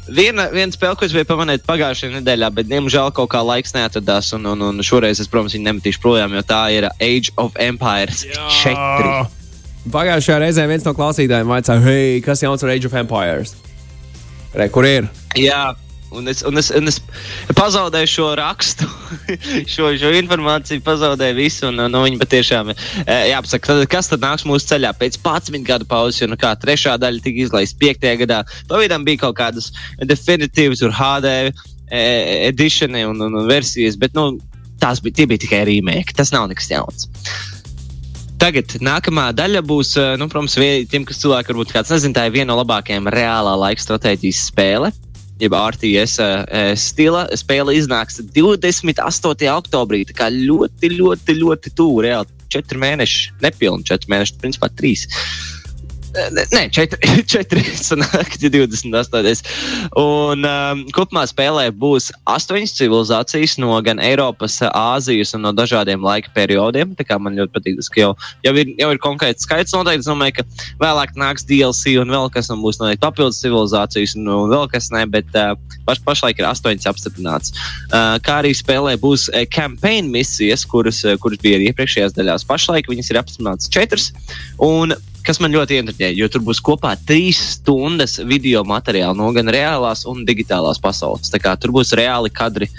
Viena, 0.09 0.47
viena 0.49 0.73
spēle, 0.73 0.97
ko 0.97 1.05
es 1.05 1.13
biju 1.13 1.27
pamanījis 1.29 1.67
pagājušajā 1.67 2.15
nedēļā, 2.15 2.49
bet, 2.57 2.69
diemžēl, 2.71 3.11
kaut 3.13 3.29
kā 3.29 3.43
laiks 3.45 3.75
neatradās. 3.75 4.31
Un, 4.37 4.47
un, 4.49 4.63
un 4.71 4.85
šoreiz 4.85 5.21
es, 5.21 5.29
protams, 5.29 5.53
viņu 5.53 5.67
nemetīšu 5.67 6.01
projām, 6.01 6.33
jo 6.33 6.41
tā 6.49 6.63
ir 6.73 6.89
Age 6.95 7.35
of 7.37 7.57
Empires 7.61 8.23
4. 8.63 9.19
Pagājušajā 9.93 10.39
reizē 10.41 10.65
viens 10.69 10.85
no 10.85 10.95
klausītājiem 10.97 11.53
vaicāja, 11.53 11.83
hei, 11.85 12.17
kas 12.25 12.41
jauns 12.43 12.65
ar 12.65 12.73
Age 12.73 12.89
of 12.89 12.97
Empires? 12.97 13.53
Re, 14.57 14.65
kur 14.73 14.87
ir? 14.89 15.05
Jā, 15.37 15.69
un 16.11 16.27
es, 16.27 16.41
un 16.41 16.57
es, 16.57 16.69
un 16.75 16.89
es 16.89 16.99
pazaudēju 17.57 18.09
šo 18.09 18.27
rakstu, 18.39 18.87
šo, 19.73 19.91
šo 19.99 20.11
informāciju, 20.19 20.83
pazaudēju 20.85 21.37
visu. 21.37 21.67
Un, 21.69 21.83
nu, 21.91 22.03
viņi 22.05 22.19
patiešām 22.21 22.71
eh, 22.73 23.29
jāpasaka, 23.31 23.71
tad, 23.71 23.83
kas 23.91 24.11
tad 24.11 24.23
nāks 24.25 24.47
mūsu 24.49 24.71
ceļā 24.71 24.93
pēc 24.99 25.19
11 25.21 25.65
gadu 25.67 25.87
pauzes, 25.89 26.21
jo 26.21 26.29
nu, 26.31 26.39
kā 26.39 26.55
trešā 26.59 26.97
daļa 27.01 27.23
tika 27.25 27.45
izlaista 27.45 27.79
5. 27.83 28.09
gadā. 28.23 28.41
Pagaidām 28.71 29.05
bija 29.07 29.25
kaut 29.25 29.37
kādas 29.39 29.71
definitīvas, 30.01 30.81
tur 30.83 30.95
HD 30.95 31.35
eh, 31.49 32.49
editioni 32.49 33.05
un, 33.09 33.21
un, 33.27 33.41
un 33.43 33.49
versijas, 33.49 33.99
bet 33.99 34.17
nu, 34.17 34.31
tās 34.81 35.03
bija, 35.03 35.21
tie 35.21 35.29
bija 35.29 35.45
tikai 35.45 35.63
remake. 35.69 36.15
Tas 36.17 36.33
nav 36.35 36.49
nekas 36.51 36.71
jauns. 36.71 37.09
Tagad 38.39 38.77
nākamā 38.79 39.27
daļa 39.35 39.61
būs, 39.67 39.93
eh, 39.99 40.15
nu, 40.17 40.29
protams, 40.31 40.55
tiem, 40.89 41.05
kas 41.05 41.21
cilvēki 41.21 41.53
varbūt 41.53 41.75
kāds 41.75 41.91
nezina, 41.93 42.15
tā 42.17 42.29
ir 42.29 42.37
viena 42.39 42.53
no 42.53 42.61
labākajām 42.63 43.11
reālā 43.11 43.53
laika 43.67 43.83
stratēģijas 43.83 44.47
spēle. 44.49 44.93
Jeb 45.39 45.55
RTS 45.55 46.19
uh, 46.19 46.73
stila 46.79 47.25
spēle 47.39 47.75
iznāks 47.77 48.19
28. 48.35 49.47
oktobrī. 49.53 50.03
Tā 50.09 50.17
kā 50.17 50.27
ļoti, 50.33 50.91
ļoti, 50.97 51.37
ļoti 51.39 51.73
tuvu. 51.77 52.03
Reāli 52.03 52.39
4 52.51 52.81
mēneši, 52.81 53.25
nepilni 53.43 53.87
4 53.87 54.11
mēneši, 54.11 54.37
principā 54.41 54.71
3. 54.73 55.07
Nē, 55.07 55.58
nē, 56.15 56.63
4, 56.73 56.97
4 57.29 57.63
sanāk, 57.77 58.35
28. 58.41 59.43
Un 59.99 60.45
um, 60.47 60.83
kopumā 60.95 61.25
spēlē 61.29 61.67
būs 61.75 62.09
astoņas 62.29 62.73
civilizācijas 62.77 63.57
no 63.61 63.77
gan 63.85 64.01
Eiropas, 64.03 64.59
Āzijas 64.69 65.35
un 65.37 65.45
no 65.45 65.53
dažādiem 65.55 66.03
laika 66.05 66.31
periodiem. 66.35 66.95
Tā 66.97 67.05
kā 67.07 67.19
man 67.21 67.37
ļoti 67.37 67.53
patīk, 67.55 67.81
ka 67.93 68.01
jau, 68.01 68.11
jau, 68.45 68.53
ir, 68.61 68.73
jau 68.79 68.89
ir 68.93 69.01
konkrēts 69.03 69.45
skaits 69.45 69.75
noteikti. 69.75 70.05
Es 70.05 70.09
domāju, 70.09 70.39
ka 70.39 70.47
vēlāk 70.81 71.15
nāks 71.19 71.45
DLC 71.49 71.97
un 72.01 72.13
vēl 72.13 72.31
kas, 72.33 72.49
un 72.53 72.63
būs 72.63 72.81
noteikti 72.81 73.03
papildus 73.05 73.41
civilizācijas 73.43 74.15
un, 74.19 74.29
un 74.33 74.53
vēl 74.53 74.69
kas 74.71 74.89
ne, 74.95 75.05
bet 75.09 75.29
uh, 75.37 75.53
paš, 75.87 76.01
pašlaik 76.07 76.41
ir 76.41 76.49
astoņas 76.49 76.89
apstiprināts. 76.89 77.53
Uh, 77.89 78.17
kā 78.25 78.39
arī 78.43 78.55
spēlē 78.57 78.95
būs 79.01 79.27
uh, 79.33 79.45
campaign 79.53 80.09
misijas, 80.13 80.65
kuras, 80.69 81.03
uh, 81.05 81.17
kuras 81.21 81.41
bija 81.43 81.59
arī 81.59 81.69
iepriekšējās 81.69 82.17
daļās. 82.17 82.47
Pašlaik 82.49 82.89
viņas 82.89 83.13
ir 83.13 83.21
apstiprināts 83.21 83.71
četras. 83.73 84.09
Un 84.63 84.95
kas 85.29 85.37
man 85.43 85.53
ļoti 85.53 85.77
interesē, 85.77 86.07
jo 86.17 86.25
tur 86.31 86.41
būs 86.47 86.61
kopā 86.65 86.95
trīs 87.05 87.37
stundas 87.59 88.17
video 88.25 88.63
materiāli 88.65 89.19
no 89.19 89.27
gan 89.35 89.51
reālās, 89.53 90.01
gan 90.07 90.23
digitālās 90.25 90.81
pasaules. 90.81 91.29
Tur 91.29 91.73
būs 91.75 91.93
reāli 91.97 92.31
kadri. 92.33 92.69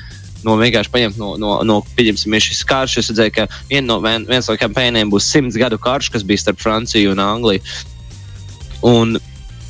No 0.41 0.57
vienkārši 0.57 0.91
paņemt 0.91 1.19
no, 1.21 1.35
no, 1.39 1.51
no 1.69 1.77
pieņemsim, 1.99 2.35
šis 2.43 2.63
karš. 2.67 2.97
Es 3.03 3.11
redzēju, 3.13 3.35
ka 3.37 3.45
vien 3.69 3.85
no, 3.87 3.99
vien, 4.03 4.25
viens 4.27 4.49
no 4.49 4.57
kampaņiem 4.59 5.13
būs 5.13 5.29
simts 5.31 5.59
gadu 5.61 5.79
karš, 5.79 6.09
kas 6.15 6.25
bija 6.27 6.43
starp 6.43 6.63
Franciju 6.63 7.13
un 7.13 7.21
Angliju. 7.23 7.63
Un, 8.89 9.19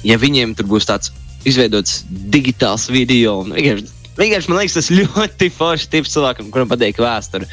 ja 0.06 0.16
viņiem 0.22 0.54
tur 0.56 0.70
būs 0.70 0.86
tāds 0.88 1.10
izveidots 1.44 2.04
digitāls 2.08 2.86
video, 2.92 3.40
un 3.42 3.52
vienkārši, 3.58 3.90
vienkārši 4.22 4.52
man 4.52 4.62
liekas, 4.62 4.78
tas 4.78 4.92
ļoti 4.94 5.50
forši 5.58 5.90
tips 5.90 6.14
cilvēkam, 6.14 6.48
kuram 6.54 6.70
patīk 6.70 7.02
vēsture. 7.02 7.50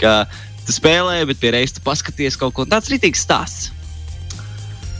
Ka 0.00 0.16
tu 0.64 0.78
spēlē, 0.78 1.18
bet 1.28 1.42
pie 1.42 1.52
reizes 1.58 1.76
tu 1.76 1.84
paskaties 1.84 2.38
kaut 2.40 2.54
ko 2.56 2.68
tāds 2.68 2.92
rītīgs 2.94 3.26
stāsts. 3.26 3.72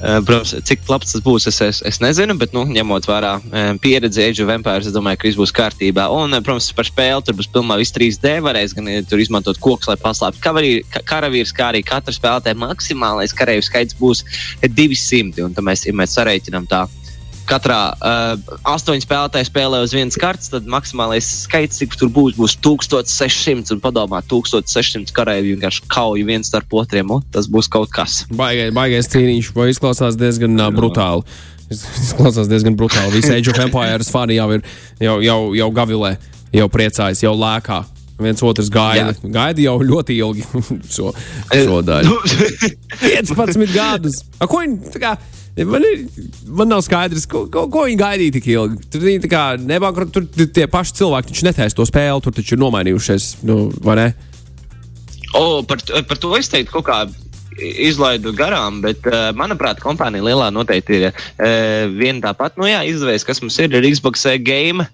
Uh, 0.02 0.18
Protams, 0.26 0.50
cik 0.66 0.88
labs 0.90 1.12
tas 1.12 1.22
būs, 1.22 1.44
es, 1.46 1.60
es, 1.62 1.78
es 1.86 2.00
nezinu, 2.02 2.34
bet, 2.34 2.50
nu, 2.56 2.64
ņemot 2.66 3.06
vērā 3.06 3.36
um, 3.38 3.76
pieredzi 3.78 4.24
Age 4.24 4.42
of 4.42 4.50
Empires, 4.50 4.88
es 4.90 4.94
domāju, 4.96 5.20
ka 5.20 5.28
viss 5.28 5.38
būs 5.38 5.52
kārtībā. 5.54 6.08
Un, 6.10 6.34
uh, 6.34 6.42
protams, 6.42 6.72
par 6.74 6.88
spēli 6.88 7.22
tur 7.22 7.36
būs 7.38 7.46
pilnībā 7.54 7.76
viss 7.78 7.94
3D. 7.94 8.32
Varēs 8.42 8.74
gan 8.74 8.90
tur 9.06 9.22
izmantot 9.22 9.60
kokus, 9.62 9.86
lai 9.86 9.94
paslēptu 10.02 10.42
ka- 10.42 11.04
karavīrus, 11.06 11.54
kā 11.54 11.70
arī 11.70 11.84
katra 11.86 12.10
spēlētāja 12.16 12.58
maksimālais 12.58 13.36
karavīru 13.38 13.68
skaits 13.68 13.94
būs 13.94 14.24
200. 14.66 15.46
Un 15.46 15.54
tad 15.54 15.70
mēs, 15.70 15.86
ja 15.86 15.94
mēs 15.94 16.18
sareiķinām 16.18 16.66
tā. 16.66 16.82
Katrā 17.48 17.78
uh, 17.92 18.56
astoņu 18.70 19.02
spēlētāju 19.04 19.48
spēlē 19.48 19.80
uz 19.84 19.92
vienas 19.94 20.16
kartes, 20.20 20.48
tad 20.52 20.68
maksimālais 20.70 21.26
skaits, 21.44 21.80
cik 21.82 21.96
tur 21.98 22.10
būs, 22.14 22.36
būs 22.38 22.54
1600. 22.64 23.74
Un 23.76 23.80
padomā, 23.82 24.20
1600 24.30 25.12
karavīri 25.16 25.56
vienkārši 25.56 25.86
kauj 25.92 26.22
viens 26.28 26.48
starp 26.52 26.72
otriem. 26.78 27.10
Un 27.16 27.24
tas 27.34 27.48
būs 27.50 27.68
kaut 27.72 27.90
kas. 27.94 28.22
Baigais, 28.32 28.70
baigais 28.76 29.10
cīniņš, 29.12 29.50
vai 29.58 29.70
izklausās 29.74 30.16
diezgan 30.20 30.54
uh, 30.60 30.70
brutāli. 30.74 31.26
Iz- 31.72 31.86
Izklausās 32.06 32.48
diezgan 32.50 32.76
brutāli. 32.78 33.14
Visi 33.18 33.34
Age 33.34 33.50
of 33.52 33.58
Empires 33.66 34.10
fani 34.12 34.36
jau 34.38 34.48
ir 34.58 34.62
jau, 35.02 35.18
jau, 35.24 35.40
jau 35.56 35.68
gavilē, 35.74 36.14
jau 36.54 36.68
priecājas, 36.72 37.22
jau 37.26 37.34
lēkā. 37.38 37.82
Viens 38.22 38.42
otrs 38.46 38.68
gaida. 38.70 39.10
Jā. 39.16 39.30
Gaida 39.34 39.62
jau 39.64 39.78
ļoti 39.82 40.14
ilgi 40.22 40.44
šo, 40.94 41.10
šo 41.50 41.78
daļu. 41.82 42.18
15 43.02 43.72
gadus. 43.74 44.20
A, 44.38 44.46
ko 44.46 44.60
viņi, 44.62 44.92
tā 44.94 45.00
kā, 45.02 45.14
man, 45.68 45.84
ir, 45.84 46.04
man 46.48 46.70
nav 46.72 46.80
skaidrs, 46.86 47.26
ko, 47.28 47.44
ko, 47.52 47.66
ko 47.72 47.84
viņi 47.88 47.98
gaidīja 48.00 48.36
tik 48.38 48.46
ilgi. 48.54 48.78
Tur, 48.92 49.02
viņi 49.04 49.24
tā 49.26 49.32
kā 49.32 49.42
nebankrot, 49.60 50.14
tur 50.14 50.48
tie 50.48 50.68
paši 50.70 50.96
cilvēki 51.02 51.32
taču 51.32 51.48
netaisa 51.48 51.76
to 51.76 51.86
spēli, 51.88 52.24
tur 52.24 52.36
taču 52.36 52.56
ir 52.56 52.62
nomainījušies, 52.62 53.34
nu, 53.48 53.66
vai 53.84 53.98
ne? 54.00 54.06
O, 55.36 55.60
par, 55.68 55.80
par 56.08 56.20
to 56.20 56.32
es 56.38 56.48
teiktu, 56.52 56.72
kaut 56.78 56.88
kā 56.88 57.02
izlaidu 57.60 58.32
garām, 58.36 58.80
bet, 58.84 59.04
uh, 59.10 59.28
manuprāt, 59.36 59.80
kompānija 59.84 60.24
lielā 60.24 60.48
noteikti 60.54 60.98
ir 60.98 61.06
uh, 61.10 61.92
viena 61.92 62.30
tāpat. 62.30 62.56
Nu, 62.56 62.64
jā, 62.68 62.80
izdevies, 62.88 63.26
kas 63.28 63.44
mums 63.44 63.60
ir, 63.60 63.72
ir 63.76 63.88
Xbox 63.92 64.24
Game. 64.44 64.88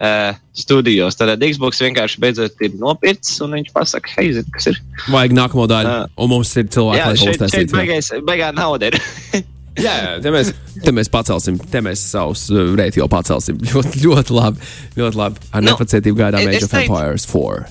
Uh, 0.00 0.32
studijos. 0.56 1.12
Tad 1.20 1.42
Xbox 1.44 1.76
vienkārši 1.84 2.22
beidzot 2.22 2.62
ir 2.64 2.78
nopircis, 2.80 3.34
un 3.44 3.52
viņš 3.58 3.68
pasaka, 3.74 4.08
hei, 4.16 4.30
zini, 4.32 4.48
kas 4.54 4.70
ir. 4.70 4.80
Vajag 5.12 5.36
nākamo 5.36 5.66
daļu, 5.68 5.92
Jā. 5.92 6.08
un 6.24 6.32
mums 6.32 6.56
ir 6.56 6.70
cilvēki, 6.72 7.04
lai 7.04 7.36
to 7.36 7.50
jā. 7.52 7.66
beigās, 7.74 8.08
beigā 8.24 8.48
nauda 8.56 8.88
ir. 8.88 8.96
Jā, 9.78 9.92
jā 9.94 10.14
te, 10.24 10.30
mēs, 10.34 10.50
te 10.82 10.92
mēs 10.94 11.10
pacelsim, 11.12 11.58
te 11.70 11.82
mēs 11.84 12.02
savus 12.12 12.48
uh, 12.50 12.72
reitingus 12.74 13.04
jau 13.04 13.10
pacelsim. 13.12 13.60
Ļoti, 13.70 14.00
ļoti 14.02 14.34
labi. 14.34 14.70
Ļoti 14.98 15.20
labi. 15.20 15.44
Ar 15.52 15.62
nu, 15.62 15.70
nepacietību 15.70 16.18
gaidām 16.18 16.48
Age 16.48 16.66
of 16.66 16.74
Empires 16.74 17.28
4. 17.30 17.68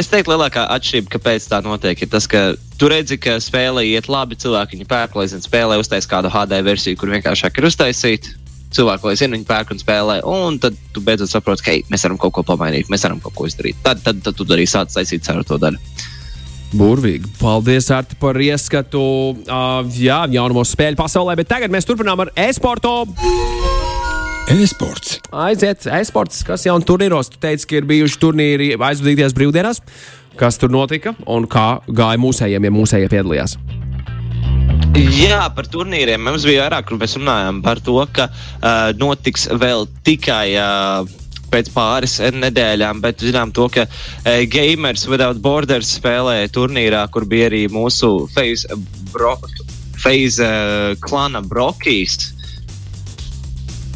Es 0.00 0.08
teiktu, 0.08 0.32
lielākā 0.32 0.62
atšķirība, 0.76 1.10
kāpēc 1.16 1.46
tā 1.50 1.58
notiek, 1.64 2.04
ir 2.04 2.10
tas, 2.12 2.28
ka 2.30 2.52
tu 2.80 2.88
redzi, 2.88 3.18
ka 3.20 3.34
spēlē 3.42 3.82
iet 3.88 4.06
labi, 4.08 4.38
cilvēki 4.40 4.78
viņu 4.78 4.86
pērk, 4.88 5.16
lai 5.18 5.26
zinātu, 5.28 5.48
spēlē 5.50 5.80
uztais 5.80 6.06
kādu 6.08 6.30
HD 6.32 6.60
versiju, 6.64 7.00
kur 7.00 7.12
vienkāršāk 7.12 7.58
ir 7.58 7.68
uztaisīta. 7.68 8.36
Cilvēki, 8.70 9.08
lai 9.08 9.16
zinātu, 9.18 9.40
viņi 9.40 9.48
pērk 9.48 9.74
un 9.74 9.82
spēlē, 9.82 10.20
un 10.30 10.60
tad 10.62 10.78
tu 10.94 11.02
beidzot 11.04 11.32
saproti, 11.32 11.64
ka 11.66 11.74
hei, 11.74 11.82
mēs 11.90 12.06
varam 12.06 12.20
kaut 12.22 12.36
ko 12.38 12.46
pamainīt, 12.46 12.88
mēs 12.92 13.04
varam 13.08 13.20
kaut 13.20 13.34
ko 13.36 13.48
izdarīt. 13.50 13.82
Tad, 13.84 14.04
tad, 14.06 14.22
tad 14.24 14.38
tu 14.38 14.46
arī 14.54 14.68
sāc 14.70 14.94
taisīt 14.94 15.26
ceru 15.26 15.42
to 15.44 15.58
daļu. 15.60 15.80
Burvīgi. 16.70 17.26
Paldies, 17.40 17.88
Arti, 17.94 18.16
par 18.20 18.38
ieskatu 18.38 19.00
uh, 19.00 19.80
jā, 19.98 20.22
jaunumos 20.30 20.70
spēļu 20.76 20.98
pasaulē. 21.00 21.34
Bet 21.40 21.50
tagad 21.50 21.72
mēs 21.74 21.88
turpinām 21.88 22.22
ar 22.26 22.30
e-sportu. 22.38 22.92
E-sports. 24.50 25.18
Aiziet, 25.30 25.86
e-sports, 25.86 26.44
kas 26.46 26.66
jau 26.66 26.76
turnīros. 26.82 27.30
Tu 27.30 27.42
teici, 27.42 27.66
ka 27.70 27.78
ir 27.78 27.90
bijuši 27.90 28.18
turnīri 28.22 28.72
aizvadīties 28.74 29.34
brīvdienās. 29.36 29.82
Kas 30.38 30.58
tur 30.58 30.72
notika 30.72 31.14
un 31.30 31.46
kā 31.50 31.82
gāja 31.86 32.18
mūsējiem, 32.22 32.66
ja 32.66 32.74
mūsējie 32.74 33.10
piedalījās? 33.12 33.58
Jā, 35.20 35.44
par 35.54 35.68
turnīriem 35.70 36.22
mums 36.26 36.46
bija 36.46 36.64
vairāk, 36.64 36.88
kur 36.88 36.98
mēs 36.98 37.14
runājām 37.18 37.60
par 37.62 37.78
to, 37.84 37.98
ka 38.14 38.26
uh, 38.30 38.90
notiks 38.98 39.46
vēl 39.54 39.86
tikai. 40.06 40.46
Uh, 40.58 41.19
pēc 41.50 41.70
pāris 41.74 42.18
nedēļām, 42.20 43.02
bet 43.04 43.22
zinām 43.24 43.52
to, 43.54 43.68
ka 43.72 43.86
e, 43.86 44.46
Gamers 44.50 45.06
Without 45.10 45.40
Borders 45.42 45.90
spēlēja 45.98 46.50
turnīrā, 46.54 47.04
kur 47.12 47.26
bija 47.28 47.50
arī 47.50 47.66
mūsu 47.72 48.10
Face, 48.34 48.68
bro, 49.12 49.34
face 50.00 50.44
uh, 50.44 50.94
klana 51.04 51.42
Brokīs. 51.44 52.30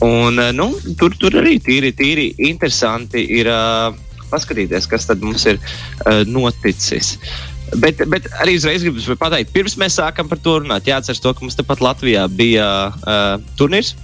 Un, 0.05 0.39
uh, 0.39 0.51
nu, 0.53 0.71
tur, 1.01 1.15
tur 1.21 1.39
arī 1.41 1.57
tīri, 1.63 1.95
tīri 1.97 2.29
interesanti 2.51 3.25
ir 3.39 3.49
uh, 3.51 3.95
paskatīties, 4.33 4.89
kas 4.91 5.09
tad 5.09 5.25
mums 5.25 5.47
ir 5.49 5.61
uh, 5.61 6.23
noticis. 6.29 7.15
Bet, 7.81 8.03
bet 8.11 8.27
arī 8.43 8.59
uzreiz 8.59 8.85
gribu 8.85 9.17
pateikt, 9.19 9.55
pirms 9.55 9.79
mēs 9.81 9.97
sākam 9.99 10.29
par 10.31 10.39
to 10.45 10.59
runāt, 10.63 10.91
jāatcerās 10.91 11.23
to, 11.23 11.33
ka 11.33 11.47
mums 11.47 11.57
tepat 11.59 11.83
Latvijā 11.83 12.27
bija 12.31 12.67
uh, 12.91 13.39
turnīrs 13.59 13.95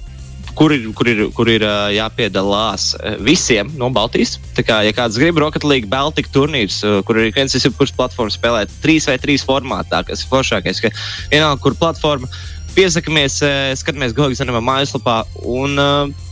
kur 0.59 0.75
ir, 0.75 0.87
kur 0.97 1.09
ir, 1.11 1.23
kur 1.37 1.51
ir 1.51 1.65
jāpiedalās 1.95 2.93
visiem 3.25 3.71
no 3.81 3.91
Baltijas. 3.95 4.37
Tā 4.57 4.65
kā, 4.67 4.81
ja 4.87 4.95
kāds 4.97 5.19
grib 5.21 5.41
Rocket 5.41 5.67
League 5.67 5.91
Baltic 5.91 6.31
turnīrs, 6.35 6.81
kur 7.07 7.21
ir 7.21 7.35
viens 7.37 7.55
jebkuras 7.57 7.95
platformas 7.97 8.39
spēlē 8.39 8.67
trīs 8.85 9.09
vai 9.11 9.19
trīs 9.23 9.47
formātā, 9.47 10.03
kas 10.07 10.25
ir 10.25 10.33
foršākais, 10.33 10.83
ka 10.85 10.93
vienalga, 11.33 11.61
kur 11.63 11.79
platforma 11.79 12.31
piesakāmies, 12.77 13.41
skatāmies 13.81 14.15
Gogi 14.17 14.39
Zanamā 14.39 14.63
mājaslapā 14.63 15.23
un 15.43 15.81
uh, 15.81 16.29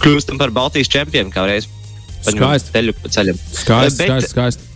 kļūstam 0.00 0.40
par 0.40 0.52
Baltijas 0.54 0.90
čempionu 0.92 1.32
kā 1.34 1.44
reiz. 1.48 1.68
Skaisti. 2.20 2.72
Ceļu 2.74 2.96
pa 3.00 3.12
ceļam. 3.12 3.38
Skaisti, 3.54 4.04
skaisti, 4.04 4.32
skaisti. 4.34 4.69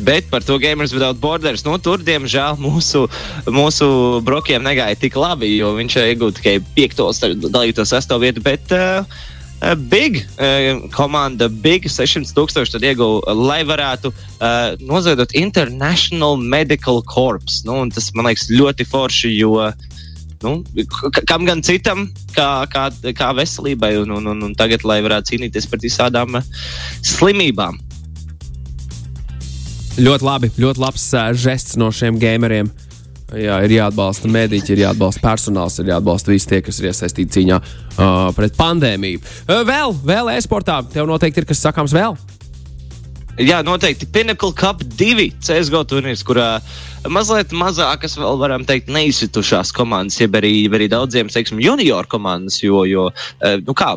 Bet 0.00 0.30
par 0.30 0.42
to 0.42 0.58
Gamers 0.58 0.94
Without 0.94 1.20
Borders, 1.20 1.64
nu, 1.66 1.76
tur, 1.78 2.00
diemžēl, 2.00 2.56
mūsu, 2.62 3.04
mūsu 3.46 3.86
brokiem 4.24 4.64
negāja 4.64 4.96
tik 4.98 5.18
labi, 5.20 5.52
jo 5.58 5.74
viņš 5.76 5.98
iegūta 6.06 6.40
tikai 6.40 6.56
5. 6.78 7.04
dalīto 7.52 7.84
6. 7.88 8.16
vietu. 8.22 8.42
Bet, 8.44 8.72
uh, 8.72 9.04
Big 9.76 10.24
uh, 10.40 10.88
komanda, 10.90 11.46
Big 11.46 11.86
600 11.86 12.34
tūkstoši 12.34 12.74
tad 12.74 12.86
ieguva, 12.88 13.34
lai 13.36 13.60
varētu 13.68 14.10
uh, 14.10 14.74
noziedot 14.82 15.36
International 15.38 16.40
Medical 16.40 17.02
Corps. 17.06 17.60
Nu, 17.68 17.78
tas 17.94 18.10
man 18.16 18.26
liekas 18.30 18.48
ļoti 18.50 18.88
forši, 18.90 19.30
jo 19.36 19.70
nu, 20.42 20.56
kam 21.30 21.46
gan 21.46 21.62
citam, 21.62 22.08
kā, 22.34 22.48
kā, 22.72 22.88
kā 23.14 23.30
veselībai, 23.38 23.94
un, 24.02 24.16
un, 24.18 24.32
un, 24.34 24.42
un 24.48 24.58
tagad, 24.58 24.82
lai 24.88 24.98
varētu 25.04 25.36
cīnīties 25.36 25.70
pret 25.70 25.86
visādām 25.86 26.40
slimībām. 27.06 27.78
Ļoti 30.00 30.24
labi, 30.24 30.48
ļoti 30.56 30.80
labs 30.80 31.02
žests 31.36 31.76
no 31.76 31.90
šiem 31.92 32.16
gameriem. 32.20 32.70
Jā, 33.32 33.58
ir 33.64 33.72
jāatbalsta 33.76 34.28
mediķi, 34.28 34.74
ir 34.74 34.82
jāatbalsta 34.86 35.20
personāls, 35.24 35.78
ir 35.80 35.90
jāatbalsta 35.92 36.32
visi 36.32 36.48
tie, 36.48 36.60
kas 36.64 36.80
ir 36.80 36.90
iesaistīti 36.90 37.32
cīņā 37.38 37.58
uh, 37.60 38.28
pret 38.36 38.56
pandēmiju. 38.56 39.20
Uh, 39.46 39.62
vēl, 39.68 39.94
vēl 40.04 40.32
e-sportā, 40.34 40.82
tev 40.92 41.08
noteikti 41.08 41.40
ir 41.40 41.48
kas 41.48 41.60
sakāms 41.64 41.94
vēl. 41.96 42.16
Jā, 43.40 43.62
noteikti 43.64 44.04
Pinnacle 44.12 44.52
Cup 44.52 44.82
2 45.00 45.30
CSGO 45.40 45.80
turnīrs, 45.88 46.20
kurā 46.28 46.58
mazliet 47.08 47.54
mazākas, 47.56 48.18
vēl 48.20 48.36
varam 48.36 48.66
teikt, 48.68 48.90
neizsitušās 48.92 49.70
komandas, 49.72 50.18
jeb 50.20 50.36
arī, 50.36 50.50
jeb 50.66 50.76
arī 50.76 50.90
daudziem, 50.92 51.30
teiksim, 51.32 51.62
junior 51.64 52.04
komandas, 52.12 52.60
jo, 52.60 52.82
jo 52.84 53.06
nu 53.64 53.76
kā, 53.78 53.94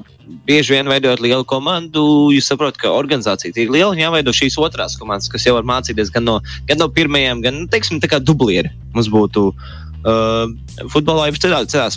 bieži 0.48 0.78
vien 0.78 0.88
veidojot 0.88 1.20
lielu 1.26 1.44
komandu, 1.52 2.06
jūs 2.32 2.48
saprotat, 2.48 2.80
ka 2.80 2.96
organizācija 2.96 3.52
ir 3.60 3.76
liela 3.76 3.92
un 3.92 4.00
jāveido 4.00 4.32
šīs 4.32 4.56
otrās 4.56 4.96
komandas, 5.02 5.28
kas 5.32 5.44
jau 5.50 5.58
var 5.58 5.68
mācīties 5.68 6.16
gan 6.16 6.30
no, 6.32 6.40
gan 6.70 6.80
no 6.80 6.88
pirmajiem, 6.88 7.44
gan, 7.44 7.66
nu, 7.66 7.72
teiksim, 7.72 8.00
tā 8.00 8.14
kā 8.16 8.24
dublieri 8.24 8.72
mums 8.96 9.12
būtu. 9.12 9.50
Uh, 10.06 10.52
futbolā 10.94 11.32
jau 11.32 11.40
citās, 11.42 11.72
citās 11.74 11.96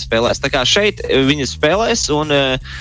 spēlēs. 0.00 0.38
Tā 0.40 0.48
kā 0.48 0.62
šeit 0.64 1.02
viņi 1.04 1.44
spēlēs, 1.44 2.06
un 2.16 2.32
uh, 2.32 2.78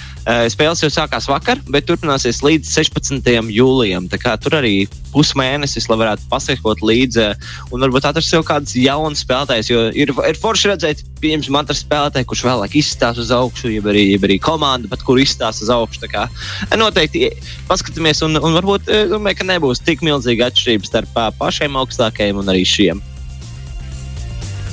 spēles 0.51 0.83
jau 0.83 0.89
sākās 0.93 1.27
vakar, 1.29 1.61
bet 1.71 1.87
turpināsies 1.89 2.41
līdz 2.45 2.69
16. 2.69 3.29
jūlijam. 3.53 4.09
Tur 4.09 4.55
arī 4.59 4.73
pusmēnesis, 5.13 5.87
lai 5.89 5.97
varētu 6.03 6.27
pasekot 6.29 6.83
līdzi 6.85 7.27
un 7.73 7.83
varbūt 7.85 8.07
atrast 8.09 8.31
sev 8.31 8.43
kādus 8.47 8.75
jaunus 8.77 9.23
spēlētājus. 9.25 9.71
Jo 9.71 9.85
ir, 9.93 10.13
ir 10.13 10.39
forši 10.39 10.71
redzēt, 10.73 11.03
piemēram, 11.23 11.55
man 11.55 11.69
tas 11.69 11.81
spēlētājs, 11.83 12.27
kurš 12.29 12.45
vēlāk 12.47 12.77
izstāsta 12.79 13.23
uz 13.23 13.33
augšu, 13.35 13.71
jeb 13.73 13.89
arī, 13.89 14.05
jeb 14.13 14.27
arī 14.27 14.39
komanda, 14.43 14.89
pat 14.91 15.03
kur 15.07 15.21
izstāsta 15.21 15.65
uz 15.65 15.73
augšu. 15.73 16.05
Kā, 16.09 16.27
eh, 16.69 16.77
noteikti 16.79 17.29
paskatāmies, 17.69 18.23
un, 18.25 18.39
un 18.39 18.57
varbūt 18.59 18.89
eh, 18.89 19.05
domāju, 19.11 19.41
ka 19.41 19.49
nebūs 19.49 19.83
tik 19.85 20.05
milzīga 20.05 20.49
atšķirība 20.49 20.89
starp 20.89 21.19
pašiem 21.39 21.77
augstākajiem 21.79 22.39
un 22.41 22.53
arī 22.53 22.65
šiem. 22.67 23.03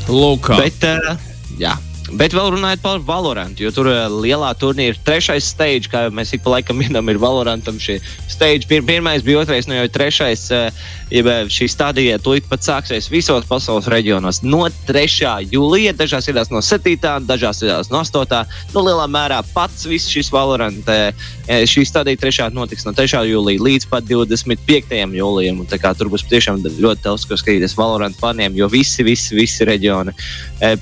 Lūk, 0.07 0.53
bet, 0.55 0.85
uh, 0.87 1.17
jā. 1.59 1.75
Bet 2.15 2.35
vēl 2.37 2.53
runājot 2.55 2.83
par 2.85 3.01
Valorantu, 3.03 3.65
jo 3.65 3.73
tur 3.75 3.89
uh, 3.91 4.05
lielā 4.13 4.53
turnīra 4.59 4.95
trešais 5.07 5.49
stage, 5.51 5.91
kā 5.91 6.05
mēs 6.15 6.31
ik 6.37 6.45
pa 6.45 6.55
laikam 6.55 6.79
minam, 6.83 7.09
ir 7.11 7.19
Valorantam 7.23 7.81
šī 7.83 7.99
stage. 8.31 8.69
Pir 8.71 8.85
pirmais 8.87 9.25
bija 9.27 9.43
otrais, 9.43 9.67
nu 9.67 9.75
jau 9.75 9.89
trešais, 9.91 10.47
uh, 10.55 10.87
ja 11.11 11.37
šī 11.53 11.69
stadija 11.71 12.19
tūlīt 12.19 12.49
pat 12.51 12.65
sāksies 12.67 13.07
visos 13.13 13.47
pasaules 13.47 13.87
reģionos. 13.91 14.41
No 14.43 14.65
3. 14.89 15.47
jūlija, 15.53 15.95
dažās 15.95 16.27
vietās 16.27 16.51
no 16.51 16.63
7. 16.65 16.97
dažās 17.29 17.63
vietās 17.63 17.91
no 17.93 18.03
8. 18.03 18.43
Nu, 18.75 18.83
lielā 18.87 19.07
mērā 19.11 19.39
pats 19.55 19.87
viss 19.87 20.11
šis 20.11 20.33
Valorant, 20.35 20.91
uh, 20.91 21.29
šī 21.47 21.87
stadija 21.87 22.19
3. 22.25 22.51
notiks 22.57 22.87
no 22.89 22.95
3. 22.97 23.23
jūlija 23.31 23.63
līdz 23.63 23.89
pat 23.93 24.09
25. 24.11 24.99
jūlijam. 25.21 25.63
Kā, 25.77 25.95
tur 25.95 26.11
būs 26.11 26.27
tiešām 26.31 26.63
ļoti 26.67 27.05
daudz, 27.05 27.27
ko 27.29 27.39
skatīties 27.39 27.77
Valorant 27.79 28.19
faniem, 28.19 28.57
jo 28.59 28.69
visi, 28.73 29.07
visi, 29.07 29.37
visi 29.39 29.67
reģioni 29.69 30.15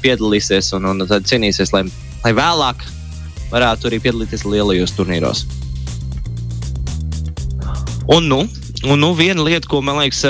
piedalīsies. 0.01 0.73
Un, 0.79 0.89
un, 0.93 1.07
tad 1.11 1.29
cīnīsies, 1.29 1.75
lai, 1.75 1.85
lai 2.25 2.33
vēlāk 2.37 2.85
varētu 3.53 3.91
arī 3.91 4.01
piedalīties 4.07 4.47
lielajos 4.49 4.97
turnīros. 4.97 5.45
Un, 8.13 8.27
nu, 8.29 8.45
Un, 8.85 8.99
nu, 9.01 9.15
viena 9.17 9.41
lieta, 9.41 9.65
ko 9.65 9.79
man 9.81 9.97
liekas, 9.97 10.21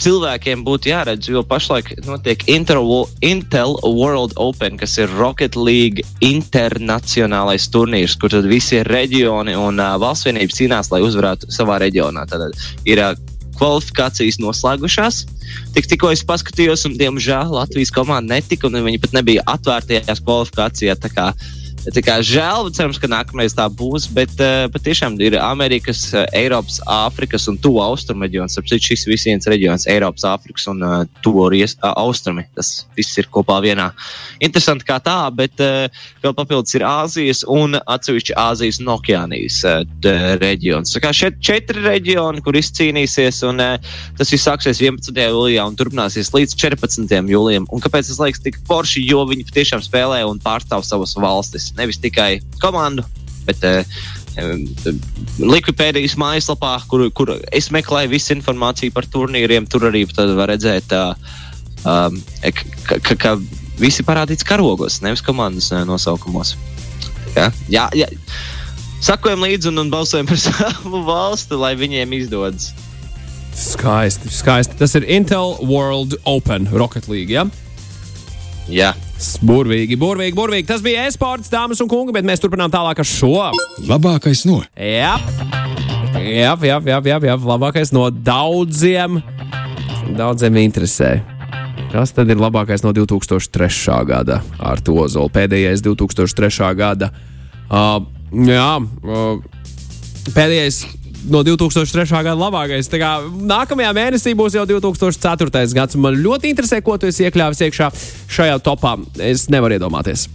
cilvēkiem 0.00 0.62
būtu 0.64 0.88
jāredz, 0.88 1.26
jo 1.28 1.42
pašlaik 1.44 1.90
notiek 2.06 2.46
Intel, 2.48 3.74
World 3.84 4.32
Open, 4.40 4.78
kas 4.80 4.96
ir 4.96 5.12
Rocket 5.18 5.58
League 5.58 6.00
internacionālais 6.24 7.68
turnīrs, 7.68 8.16
kur 8.16 8.32
visi 8.48 8.80
reģioni 8.88 9.52
un 9.52 9.82
uh, 9.84 9.98
valsts 10.00 10.24
vienības 10.30 10.56
cīnās, 10.56 10.88
lai 10.94 11.02
uzvarētu 11.04 11.52
savā 11.52 11.76
reģionā. 11.84 12.24
Tad 12.30 12.56
ir 12.88 13.04
uh, 13.04 13.12
kvalifikācijas 13.60 14.40
noslēgušās. 14.40 15.20
Tik, 15.76 15.92
tikko 15.92 16.14
es 16.14 16.24
paskatījos, 16.24 16.86
un 16.88 16.96
diemžēl 16.96 17.52
Latvijas 17.52 17.92
komanda 17.92 18.38
netika, 18.38 18.70
un 18.70 18.80
viņi 18.86 19.02
pat 19.04 19.18
nebija 19.20 19.44
atvērtajās 19.58 20.24
kvalifikācijās. 20.24 21.04
Tā 21.80 22.02
kā 22.04 22.18
žēl, 22.20 22.68
cerams, 22.76 22.98
ka 23.00 23.08
nākamreiz 23.08 23.54
tā 23.56 23.64
būs, 23.72 24.04
bet 24.12 24.32
uh, 24.44 24.66
patiešām 24.68 25.14
ir 25.24 25.38
Amerikas, 25.40 26.02
uh, 26.12 26.26
Eiropas, 26.36 26.76
Āfrikas 26.84 27.48
un 27.48 27.56
Tuvu 27.56 27.80
Austrumu 27.80 28.26
reģions. 28.26 28.58
Ap 28.60 28.66
citu, 28.68 28.90
šis 28.90 29.06
viens 29.08 29.48
reģions, 29.48 29.86
Eiropas, 29.88 30.26
Āfrikas 30.28 30.68
un 30.68 30.84
uh, 30.84 31.06
Tuvu 31.24 31.46
uh, 31.48 31.86
Austrumi, 31.94 32.44
tas 32.58 32.84
viss 32.98 33.16
ir 33.16 33.30
kopā 33.32 33.56
vienā. 33.64 33.88
Interesanti 34.44 34.84
kā 34.84 34.98
tā, 35.00 35.16
bet 35.32 35.56
uh, 35.64 35.88
vēl 36.20 36.36
papildus 36.36 36.76
ir 36.76 36.84
Āzijas 36.84 37.40
un 37.48 37.78
atsevišķi 37.80 38.36
Āzijas 38.36 38.82
un 38.84 38.92
Okeānijas 38.98 39.62
uh, 39.64 39.80
reģions. 40.42 40.92
Tā 40.92 41.02
kā 41.06 41.14
šeit 41.16 41.40
četri 41.40 41.80
reģioni, 41.86 42.44
kur 42.44 42.60
izcīnīsies, 42.60 43.40
un 43.48 43.64
uh, 43.64 43.96
tas 44.20 44.36
viss 44.36 44.44
sāksies 44.44 44.84
11. 44.84 45.16
jūlijā 45.16 45.64
un 45.64 45.80
turpināsies 45.80 46.34
līdz 46.36 46.58
14. 46.60 47.16
jūlijam. 47.32 47.72
Un 47.72 47.80
kāpēc 47.80 48.12
tas 48.12 48.20
liekas 48.20 48.44
tik 48.44 48.60
forši? 48.68 49.08
Jo 49.08 49.24
viņi 49.32 49.48
patiešām 49.48 49.80
spēlē 49.88 50.20
un 50.28 50.44
pārstāv 50.44 50.84
savas 50.84 51.16
valstis 51.16 51.69
nevis 51.78 52.00
tikai 52.02 52.40
komandu, 52.62 53.04
bet 53.46 53.64
uh, 53.66 54.00
Likvidpēdijas 55.40 56.14
mājaslapā, 56.20 56.76
kur, 56.88 57.02
kur 57.16 57.32
es 57.52 57.68
meklēju 57.74 58.12
visu 58.12 58.32
informāciju 58.36 58.94
par 58.94 59.08
turnīriem. 59.10 59.66
Tur 59.68 59.88
arī 59.90 60.04
var 60.08 60.52
redzēt, 60.52 60.94
uh, 60.94 61.16
ka, 62.86 63.16
ka, 63.18 63.34
visi 63.80 64.06
parādīts 64.06 64.46
karogos, 64.46 65.00
nevis 65.04 65.24
komandas 65.24 65.72
nosaukumos. 65.88 66.54
Jā, 67.34 67.50
jā, 67.70 67.88
jā. 67.96 68.08
Sakojam 69.00 69.46
līdzi 69.46 69.70
un, 69.70 69.86
un 69.86 69.90
balsojam 69.92 70.28
par 70.28 70.40
savu 70.46 71.02
valsti, 71.06 71.56
lai 71.58 71.74
viņiem 71.78 72.16
izdodas. 72.20 72.70
Skaisti, 73.56 74.30
skaisti. 74.32 74.76
Tas 74.78 74.94
ir 74.96 75.04
Intel 75.10 75.56
World 75.66 76.16
Open 76.28 76.68
Rocket 76.72 77.08
League. 77.10 77.32
Ja? 77.32 77.46
Jā. 78.70 78.94
Burvīgi, 79.44 79.98
burvīgi, 80.00 80.36
burvīgi. 80.36 80.66
Tas 80.68 80.84
bija 80.84 81.04
e-sports, 81.08 81.50
dāmas 81.52 81.80
un 81.82 81.88
kungi, 81.90 82.14
bet 82.16 82.26
mēs 82.28 82.40
turpinām 82.40 82.72
tālāk 82.72 83.02
ar 83.02 83.08
šo. 83.08 83.50
Labākais 83.88 84.46
no. 84.48 84.60
Jā, 84.76 85.16
jā, 86.16 86.54
jā, 86.56 86.78
jā, 86.80 87.00
jā, 87.04 87.18
jā. 87.28 87.36
labākais 87.52 87.92
no 87.96 88.06
daudziem. 88.10 89.20
Daudziem 90.16 90.56
interesē. 90.62 91.18
Kas 91.90 92.14
tad 92.14 92.30
ir 92.30 92.38
labākais 92.38 92.84
no 92.86 92.94
2003. 92.94 93.98
gada 94.06 94.40
ar 94.62 94.80
to 94.80 94.94
Ozolu? 95.04 95.30
Pēdējais 95.34 95.82
2003. 95.82 96.70
gada. 96.78 97.10
Uh, 97.70 97.98
jā, 98.46 98.72
uh, 98.78 99.42
pēdējais 100.32 100.84
no 101.28 101.42
2003. 101.44 102.06
gada 102.24 102.36
labākais. 102.38 102.88
Tā 102.90 103.00
kā 103.02 103.12
nākamajā 103.28 103.92
mēnesī 103.96 104.34
būs 104.38 104.56
jau 104.56 104.66
2004. 104.68 105.64
gads. 105.76 105.98
Man 106.00 106.18
ļoti 106.22 106.52
interesē, 106.54 106.80
ko 106.84 106.96
tu 106.96 107.10
esi 107.10 107.26
iekļāvis 107.28 107.64
iekšā 107.68 107.90
šajā 108.30 108.60
topā. 108.64 108.96
Es 109.20 109.48
nevaru 109.52 109.78
iedomāties. 109.78 110.28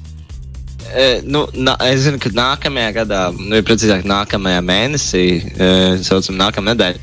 E, 0.95 1.21
nu, 1.25 1.47
na, 1.57 1.73
es 1.89 2.05
zinu, 2.05 2.19
ka 2.21 2.29
nākamajā 2.29 2.91
gadā, 2.99 3.21
nu, 3.33 3.57
precīzāk, 3.65 4.05
nākamajā 4.07 4.61
mēnesī, 4.65 5.25
e, 5.41 5.69
saucam, 6.05 6.37
nākamā 6.39 6.75
nedēļa, 6.75 7.01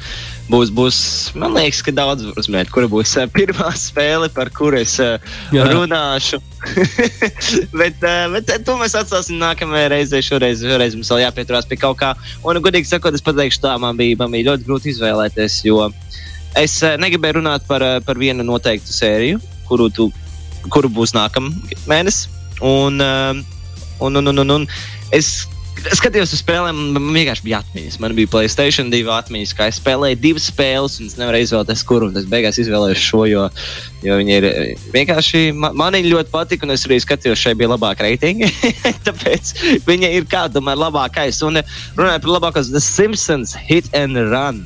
būs, 0.51 0.71
būs, 0.75 0.97
man 1.39 1.55
liekas, 1.57 1.83
ka 1.85 1.95
daudz 1.95 2.25
uzmēt, 2.39 2.71
kura 2.73 2.89
būs 2.91 3.15
uh, 3.21 3.29
pirmā 3.31 3.71
spēle, 3.79 4.31
par 4.33 4.51
kuru 4.55 4.81
es 4.81 4.97
uh, 5.03 5.19
runāšu. 5.53 6.41
bet, 7.81 8.03
uh, 8.03 8.27
bet 8.35 8.53
to 8.67 8.77
mēs 8.81 8.97
atstāsim 8.99 9.41
nākamajai 9.43 9.93
reizei. 9.95 10.25
Šoreiz, 10.25 10.65
šoreiz 10.65 10.97
mums 10.99 11.13
vēl 11.13 11.25
jāpieturās 11.27 11.69
pie 11.69 11.79
kaut 11.81 12.01
kā. 12.03 12.13
Un, 12.47 12.61
godīgi 12.65 12.91
sakot, 12.91 13.15
es 13.15 13.25
pateikšu, 13.25 13.63
tā 13.65 13.77
man 13.83 13.99
bija, 13.99 14.19
man 14.21 14.35
bija 14.35 14.53
ļoti 14.53 14.69
grūti 14.69 14.93
izvēlēties, 14.95 15.63
jo 15.69 15.87
es 16.59 16.81
negribēju 16.83 17.41
runāt 17.41 17.67
par, 17.69 17.85
par 18.07 18.21
vienu 18.21 18.45
noteiktu 18.47 18.93
sēriju, 18.93 19.41
kuru, 19.69 19.89
tu, 19.95 20.11
kuru 20.73 20.91
būs 20.93 21.15
nākamā 21.17 21.79
mēnesis. 21.91 22.29
Un, 22.63 23.01
un, 23.03 24.19
un, 24.21 24.29
un, 24.31 24.45
un, 24.45 24.57
un 24.59 24.69
es 25.15 25.33
skatījos 25.97 26.33
uz 26.35 26.41
spēlēm, 26.43 26.79
man 26.95 27.15
vienkārši 27.17 27.45
bija 27.47 27.61
atmiņas. 27.63 27.99
Man 28.03 28.15
bija 28.17 28.31
Placēta 28.33 28.85
2 28.93 29.13
atmiņas, 29.17 29.55
kā 29.59 29.69
es 29.71 29.79
spēlēju 29.81 30.21
divas 30.23 30.49
spēles, 30.51 30.99
un 31.01 31.11
es 31.11 31.17
nevarēju 31.21 31.49
izvēlēties, 31.49 31.85
kuru. 31.89 32.11
Es 32.19 32.29
beigās 32.31 32.61
izvēlējos 32.63 33.07
šo, 33.07 33.25
jo, 33.31 33.47
jo 34.07 34.19
viņi 34.21 34.37
ir 34.39 34.49
vienkārši. 34.95 35.43
Man, 35.57 35.97
viņi 35.97 36.13
ļoti 36.13 36.35
patika, 36.35 36.67
un 36.67 36.77
es 36.77 36.87
arī 36.89 37.01
skatījos, 37.03 37.41
šeit 37.41 37.61
bija 37.61 37.73
labāka 37.75 38.07
reitinga. 38.07 38.51
Tāpēc 39.09 39.55
viņa 39.89 40.13
ir 40.19 40.29
kā 40.31 40.47
tomēr 40.53 40.81
labākais. 40.87 41.43
Un 41.49 41.63
runājot 41.63 42.29
par 42.29 42.37
labākos, 42.37 42.73
The 42.75 42.83
Simpsons 42.83 43.57
Hit 43.69 43.91
and 43.97 44.19
Run. 44.31 44.65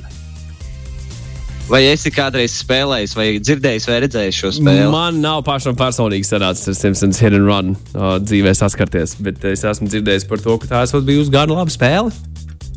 Vai 1.66 1.80
esi 1.88 2.12
kādreiz 2.14 2.54
spēlējis, 2.60 3.12
vai 3.18 3.26
dzirdējis, 3.42 3.88
vai 3.90 3.96
redzējis 4.04 4.36
šo 4.38 4.50
spēli? 4.54 4.84
Man 4.92 5.18
nav 5.18 5.40
pašam 5.46 5.74
personīgi 5.78 6.28
sanācis 6.28 6.70
ar 6.70 6.76
Simpsons 6.78 7.18
and 7.26 7.42
Run 7.42 7.72
uh, 7.74 8.20
dzīvē 8.22 8.52
saskarties, 8.54 9.16
bet 9.26 9.42
es 9.50 9.64
esmu 9.66 9.90
dzirdējis 9.90 10.28
par 10.30 10.44
to, 10.44 10.54
ka 10.62 10.70
tā 10.70 10.84
esot 10.86 11.06
bijusi 11.08 11.34
gan 11.34 11.50
laba 11.50 11.72
spēle. 11.74 12.14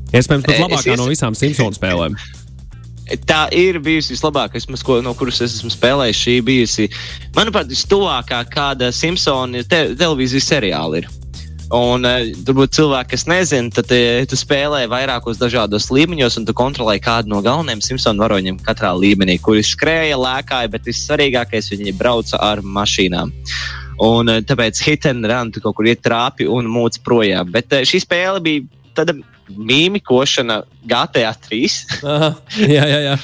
Iespējams, 0.09 0.47
pat 0.47 0.57
labākā 0.63 0.95
es, 0.95 0.97
no 0.97 1.05
visām 1.05 1.37
Simpsons 1.37 1.77
spēlēm. 1.77 2.17
Tā 3.29 3.47
ir 3.57 3.79
bijusi 3.81 4.13
vislabākā, 4.13 4.61
ko, 4.85 4.99
no 5.05 5.15
kuras 5.17 5.39
es 5.41 5.59
esmu 5.59 5.71
spēlējis. 5.73 6.19
Šī 6.25 6.35
bijusi, 6.45 6.89
manuprāt, 7.37 7.69
vistuvākā 7.69 8.43
kāda 8.53 8.91
Simpsons 8.93 9.69
te, 9.69 9.87
televīzijas 9.97 10.49
seriāla 10.49 11.01
ir. 11.01 11.09
Un 11.75 12.05
uh, 12.07 12.23
turbūt 12.47 12.73
cilvēki, 12.73 13.11
kas 13.13 13.27
nezina, 13.29 13.69
tad 13.73 13.91
uh, 13.93 14.23
tu 14.29 14.37
spēlē 14.39 14.87
vairākos 14.89 15.37
dažādos 15.37 15.91
līmeņos, 15.93 16.39
un 16.39 16.47
tu 16.47 16.55
kontrolē 16.57 16.95
kādu 17.03 17.29
no 17.29 17.43
galvenajiem 17.45 17.83
Simpsonu 17.85 18.23
varoņiem 18.23 18.57
katrā 18.65 18.95
līmenī, 18.97 19.37
kuri 19.43 19.61
skrēja, 19.65 20.17
lēkāja, 20.17 20.71
bet 20.73 20.89
vissvarīgākais 20.89 21.69
viņi 21.75 21.93
brauca 21.99 22.41
ar 22.41 22.63
mašīnām. 22.65 23.35
Un 24.01 24.33
uh, 24.33 24.41
tāpēc 24.41 24.81
hit 24.87 25.05
and 25.11 25.29
run 25.29 25.53
tu 25.53 25.61
kaut 25.61 25.77
kur 25.77 25.91
iet 25.91 26.01
trāpi 26.01 26.49
un 26.49 26.71
mūc 26.73 26.97
projām. 27.05 27.53
Bet 27.53 27.77
šī 27.85 28.01
spēle 28.01 28.41
bija 28.41 28.65
tāda 28.97 29.13
mīmikošana 29.53 30.63
GTA 30.89 31.35
3. 31.45 31.79
Aha, 32.01 32.33
jā, 32.65 32.89
jā, 32.95 32.99
jā. 33.11 33.19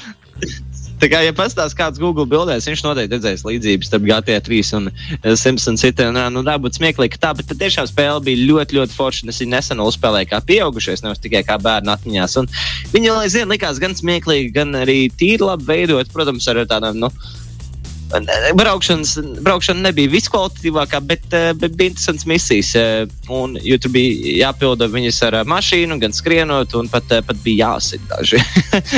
Tā 1.02 1.10
kā, 1.12 1.20
ja 1.26 1.34
pastāstīs 1.36 1.76
kāds 1.78 2.00
Google 2.02 2.28
bildēs, 2.30 2.68
viņš 2.70 2.84
noteikti 2.86 3.18
redzēs 3.18 3.44
līdzības 3.48 3.90
starp 3.90 4.06
GTA 4.08 4.40
3 4.46 4.74
un 4.78 4.90
uh, 4.90 5.32
Simpsons 5.40 5.84
City. 5.84 6.08
Un, 6.08 6.20
nu, 6.32 6.44
tā 6.48 6.56
būtu 6.62 6.80
smieklīgi, 6.80 7.20
tā, 7.22 7.34
bet 7.36 7.52
tiešām 7.52 7.90
spēle 7.92 8.24
bija 8.26 8.46
ļoti, 8.48 8.80
ļoti 8.80 8.96
forša. 8.96 9.30
Es 9.34 9.42
viņu 9.44 9.54
nesen 9.54 9.84
uzspēlēju 9.84 10.32
kā 10.32 10.42
pieaugušais, 10.48 11.04
nevis 11.04 11.24
tikai 11.24 11.44
kā 11.48 11.60
bērnu 11.62 11.92
atmiņās. 11.96 12.38
Un 12.42 12.52
viņa, 12.96 13.16
lai 13.20 13.32
zina, 13.34 13.52
likās 13.52 13.82
gan 13.84 13.98
smieklīgi, 13.98 14.54
gan 14.56 14.76
arī 14.86 15.06
tīri 15.12 15.44
labi 15.44 15.68
veidot, 15.68 16.12
protams, 16.16 16.48
ar 16.52 16.64
tādām. 16.70 17.02
Nu, 17.04 17.12
Braukšanas, 18.56 19.16
braukšana 19.42 19.88
nebija 19.88 20.10
viskvalitatīvākā, 20.14 21.00
bet, 21.02 21.24
eh, 21.34 21.54
bet 21.58 21.74
bija 21.76 21.90
interesants 21.90 22.26
misijas. 22.26 22.76
Eh, 22.76 23.08
un, 23.30 23.58
jo 23.62 23.78
tur 23.82 23.92
bija 23.92 24.36
jāpilda 24.46 24.88
viņas 24.92 25.22
ar 25.28 25.38
eh, 25.40 25.44
mašīnu, 25.44 25.98
gan 26.00 26.14
skrienot, 26.14 26.76
un 26.76 26.90
pat, 26.90 27.10
pat 27.26 27.42
bija 27.44 27.72
jāsit 27.72 28.04
daži. 28.10 28.42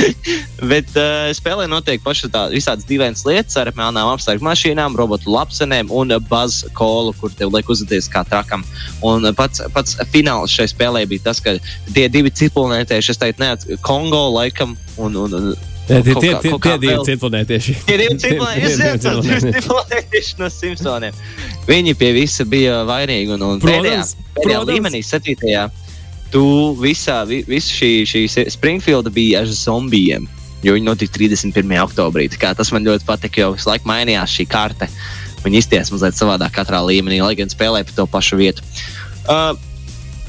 bet 0.72 0.92
spēlē 1.38 1.66
notiek 1.70 2.02
pašas 2.04 2.30
tā, 2.34 2.44
visādas 2.52 2.84
dīvainas 2.88 3.24
lietas 3.24 3.56
ar 3.56 3.72
melnām 3.76 4.12
apstākļu 4.12 4.44
mašīnām, 4.44 4.98
robotu 4.98 5.32
lapsenēm 5.32 5.90
un 5.90 6.12
buzz 6.28 6.66
kolu, 6.76 7.14
kur 7.20 7.32
tev 7.32 7.54
liek 7.54 7.68
uzvedties 7.68 8.10
kā 8.12 8.26
trakam. 8.28 8.64
Un 9.02 9.32
pats, 9.34 9.64
pats 9.72 9.96
fināls 10.12 10.52
šai 10.52 10.68
spēlē 10.68 11.06
bija 11.08 11.30
tas, 11.30 11.40
ka 11.40 11.56
tie 11.94 12.08
divi 12.12 12.30
cipulnētieši, 12.30 13.16
es 13.16 13.24
teiktu, 13.24 13.44
ne, 13.44 13.80
Kongo 13.80 14.28
laikam 14.36 14.76
un, 15.00 15.16
un, 15.16 15.34
un 15.34 15.52
tie 15.88 16.00
tie 16.62 16.76
divi 16.82 16.96
ciklonētieši. 17.08 17.72
Tie 17.88 17.96
divi 18.00 18.16
ciklonētieši 18.20 20.32
no 20.40 20.48
Simpsoniem. 20.52 21.14
Viņi 21.68 21.92
pie 21.98 22.10
visa 22.16 22.44
bija 22.48 22.74
vainīgi. 22.88 23.28
Un, 23.36 23.40
un 23.46 23.56
protams, 23.62 23.82
pēdējā, 23.82 24.02
pēdējā 24.38 24.58
protams. 24.58 24.72
līmenī, 24.72 25.00
septītajā, 25.06 25.64
tu 26.34 26.44
visā, 26.80 27.18
visa 27.28 27.70
šī, 27.78 27.92
šī 28.08 28.20
Springfielda 28.52 29.10
bija 29.14 29.34
ar 29.44 29.48
zombijiem. 29.52 30.24
Jo 30.66 30.70
viņi 30.74 30.86
notika 30.88 31.12
31. 31.14 31.76
oktobrī. 31.84 32.24
Tas 32.34 32.72
man 32.74 32.86
ļoti 32.86 33.04
patika, 33.06 33.36
jo 33.44 33.48
visu 33.54 33.68
laiku 33.70 33.84
mainījās 33.88 34.30
šī 34.34 34.44
karte. 34.50 34.86
Viņi 35.44 35.56
izties 35.62 35.92
mazliet 35.94 36.14
savādāk 36.18 36.52
katrā 36.56 36.80
līmenī, 36.82 37.18
lai 37.22 37.36
gan 37.38 37.50
spēlēja 37.52 37.86
pa 37.86 37.92
to 38.00 38.04
pašu 38.10 38.40
vietu. 38.40 38.64
Uh, 39.28 39.54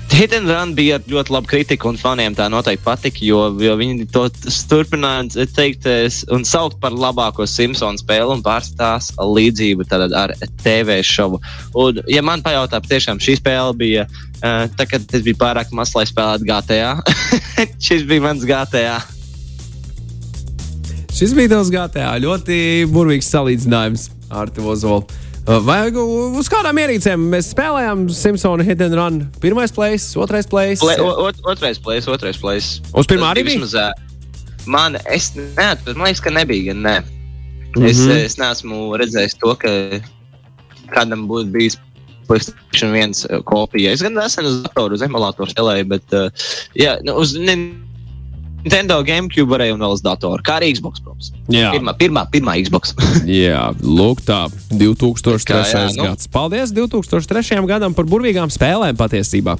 Hit 0.09 0.33
and 0.33 0.49
Run 0.49 0.71
bija 0.75 0.97
ļoti 1.07 1.31
laba 1.31 1.47
kritika, 1.47 1.87
un 1.89 1.97
faniem 1.99 2.33
tā 2.35 2.47
noteikti 2.51 2.83
patika, 2.83 3.21
jo, 3.23 3.43
jo 3.61 3.75
viņi 3.79 4.07
to 4.11 4.25
turpināja 4.71 5.45
teikt 5.55 5.85
un 6.33 6.43
saukt 6.47 6.79
par 6.81 6.95
labāko 6.97 7.45
Simpsonu 7.47 8.01
spēli 8.01 8.33
un 8.33 8.41
pārstās 8.43 9.11
līdzību 9.19 9.85
ar 10.17 10.33
TV 10.63 10.99
šovu. 11.05 11.39
Un, 11.77 12.01
ja 12.09 12.23
man 12.25 12.43
pajautā, 12.45 12.81
tiešām 12.81 13.21
šī 13.21 13.37
spēle 13.39 13.77
bija, 13.77 14.07
uh, 14.09 14.65
tā, 14.75 14.89
kad 14.89 15.05
es 15.13 15.23
biju 15.25 15.39
pārāk 15.39 15.71
mazs, 15.77 15.95
lai 15.95 16.07
spēlētu 16.09 16.49
GTA. 16.49 16.91
Šis 17.85 18.03
bija 18.09 18.25
mans 18.25 18.43
GTA. 18.49 18.97
Šis 21.13 21.37
bija 21.37 21.53
tavs 21.53 21.71
GTA. 21.73 22.11
Ļoti 22.25 22.59
burvīgs 22.89 23.29
salīdzinājums 23.29 24.09
ar 24.33 24.51
Tevu 24.53 24.73
Ozolu. 24.73 25.28
Vai 25.49 25.79
uz 26.37 26.45
kādām 26.51 26.77
ierīcēm 26.77 27.23
mēs 27.31 27.47
spēlējām 27.55 28.03
Simpsonu 28.13 28.65
Hit 28.65 28.83
and 28.85 28.93
Run? 28.93 29.15
Pirmais 29.41 29.73
place, 29.73 30.13
otrais 30.21 30.45
place. 30.45 30.77
Play, 30.83 30.99
ot, 31.01 31.39
otrais 31.49 31.79
place, 31.81 32.05
otrais 32.11 32.37
place. 32.37 32.83
Uz 32.93 33.09
pirmā 33.09 33.31
arī 33.33 33.47
bija? 33.47 33.63
Vismaz, 33.63 34.67
man, 34.69 34.99
es 35.09 35.31
neatceros, 35.33 35.97
man 35.97 36.11
liekas, 36.11 36.21
ka 36.21 36.33
nebija 36.35 36.69
gan 36.69 36.83
ne. 36.85 36.95
Mm 36.99 37.81
-hmm. 37.81 37.89
es, 37.89 38.05
es 38.05 38.37
neesmu 38.37 38.93
redzējis 39.01 39.39
to, 39.41 39.55
ka 39.55 39.69
kādam 40.93 41.25
būtu 41.25 41.49
bijis 41.53 41.79
PlayStation 42.27 42.93
1 42.93 43.41
kopija. 43.49 43.91
Es 43.91 44.05
gan 44.05 44.13
nesen 44.13 44.45
uz 44.45 44.61
datoru, 44.61 44.93
uz 44.93 45.01
emulātoru 45.01 45.49
spēlēju, 45.49 45.85
bet 45.89 46.13
uh, 46.13 46.29
jā, 46.77 46.99
nu, 47.05 47.17
uz, 47.17 47.33
ne, 47.33 47.57
Nintendo 48.63 48.99
GameCube 49.07 49.47
varēja 49.53 49.75
un 49.75 49.83
vēl 49.83 49.93
uz 49.95 50.01
datoru, 50.03 50.43
kā 50.43 50.57
arī 50.59 50.73
Xbox. 50.75 50.99
Protams. 51.03 51.31
Jā, 51.51 51.71
pirmā, 51.75 51.93
pirmā, 51.99 52.25
pirmā 52.31 52.55
Xbox. 52.65 52.91
jā, 53.25 53.69
lūk, 53.79 54.23
tā 54.27 54.45
2003. 54.71 55.45
Kā, 55.47 55.61
jā, 55.63 55.83
nu. 55.95 56.09
gads. 56.09 56.27
Paldies 56.31 56.73
2003. 56.75 57.59
gadam 57.69 57.95
par 57.95 58.09
burvīgām 58.09 58.51
spēlēm 58.51 58.99
patiesībā. 58.99 59.55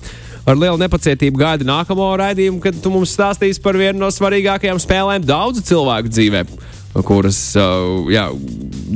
Ar 0.50 0.58
lielu 0.58 0.80
nepacietību 0.82 1.40
gaidu 1.40 1.68
nākamo 1.68 2.10
raidījumu, 2.20 2.60
kad 2.64 2.76
tu 2.82 2.92
mums 2.92 3.14
stāstīsi 3.16 3.62
par 3.64 3.78
vienu 3.80 4.02
no 4.02 4.10
svarīgākajām 4.12 4.82
spēlēm 4.82 5.28
daudzu 5.28 5.64
cilvēku 5.70 6.12
dzīvē. 6.12 6.44
Kuras 7.06 7.38
uh, 7.60 8.10
jā, 8.12 8.26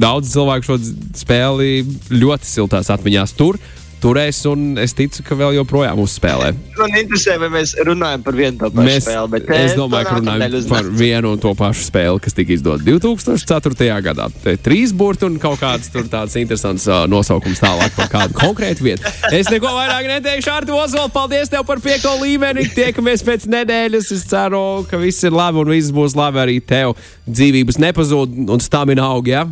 daudz 0.01 0.33
cilvēku 0.33 0.65
šo 0.65 0.79
spēli 1.15 1.83
ļoti 2.11 2.49
siltās 2.49 2.89
atmiņās 2.91 3.35
tur. 3.37 3.59
Turēs, 4.03 4.41
un 4.49 4.77
es 4.81 4.93
ticu, 4.97 5.23
ka 5.25 5.37
vēl 5.39 5.55
joprojām 5.59 6.01
uzspēlē. 6.03 6.51
Man 6.77 6.97
interesē, 6.99 7.37
vai 7.41 7.49
mēs 7.53 7.75
runājam 7.87 8.23
par 8.25 8.37
vienu 8.37 8.59
to 8.59 8.69
pašu 8.73 8.87
Mēs, 8.87 9.05
spēli. 9.07 9.31
Bet, 9.33 9.49
es 9.55 9.73
eh, 9.73 9.77
domāju, 9.79 10.07
to 10.07 10.11
ka 10.11 10.19
runājam 10.19 10.69
par 10.71 10.89
vienu 10.99 11.33
un 11.33 11.41
to 11.43 11.53
pašu 11.59 11.87
spēli, 11.87 12.21
kas 12.23 12.37
tika 12.37 12.55
izdota 12.55 12.85
2004. 12.87 13.89
gadā. 14.09 14.29
Te 14.43 14.55
Trīs 14.63 14.93
burti 14.95 15.27
un 15.27 15.39
kaut 15.41 15.59
kāds 15.61 15.91
tur 15.93 16.07
tāds 16.11 16.37
interesants 16.39 16.87
uh, 16.89 17.03
nosaukums 17.11 17.61
tālāk 17.63 17.95
par 17.97 18.11
kādu 18.11 18.37
konkrētu 18.37 18.87
vietu. 18.87 19.13
Es 19.31 19.51
neko 19.51 19.71
vairāk 19.75 20.07
neteikšu, 20.11 20.51
Artu 20.53 20.77
Ozols, 20.77 21.11
paldies 21.13 21.51
tev 21.51 21.65
par 21.67 21.81
piekto 21.83 22.13
līmeni. 22.21 22.67
Tiekamies 22.75 23.25
pēc 23.25 23.47
nedēļas. 23.51 24.11
Es 24.15 24.25
ceru, 24.29 24.83
ka 24.89 24.99
viss 25.01 25.23
ir 25.25 25.35
labi 25.35 25.63
un 25.63 25.73
viss 25.73 25.93
būs 25.95 26.17
labi 26.19 26.43
arī 26.43 26.59
tev. 26.63 26.95
Dzīvības 27.27 27.79
nepazūd 27.83 28.43
un 28.47 28.63
stamina 28.63 29.07
aug, 29.13 29.29
ja? 29.31 29.45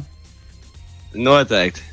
Noteikti. 1.11 1.90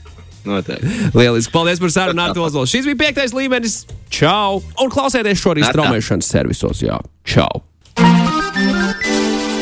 Noteikti. 0.48 0.92
Lieliski. 1.18 1.52
Paldies 1.54 1.82
par 1.82 1.94
sarunu, 1.94 2.24
Artu 2.24 2.44
Ozols. 2.46 2.72
Šis 2.72 2.88
bija 2.88 3.02
piektais 3.06 3.34
līmenis. 3.36 3.82
Čau! 4.12 4.62
Un 4.82 4.92
klausieties 4.92 5.40
šo 5.42 5.54
arī 5.54 5.66
straumēšanas 5.68 6.30
servisos. 6.38 6.82
Jā, 6.84 7.00
čau! 7.28 7.64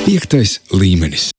Piektais 0.06 0.60
līmenis. 0.70 1.32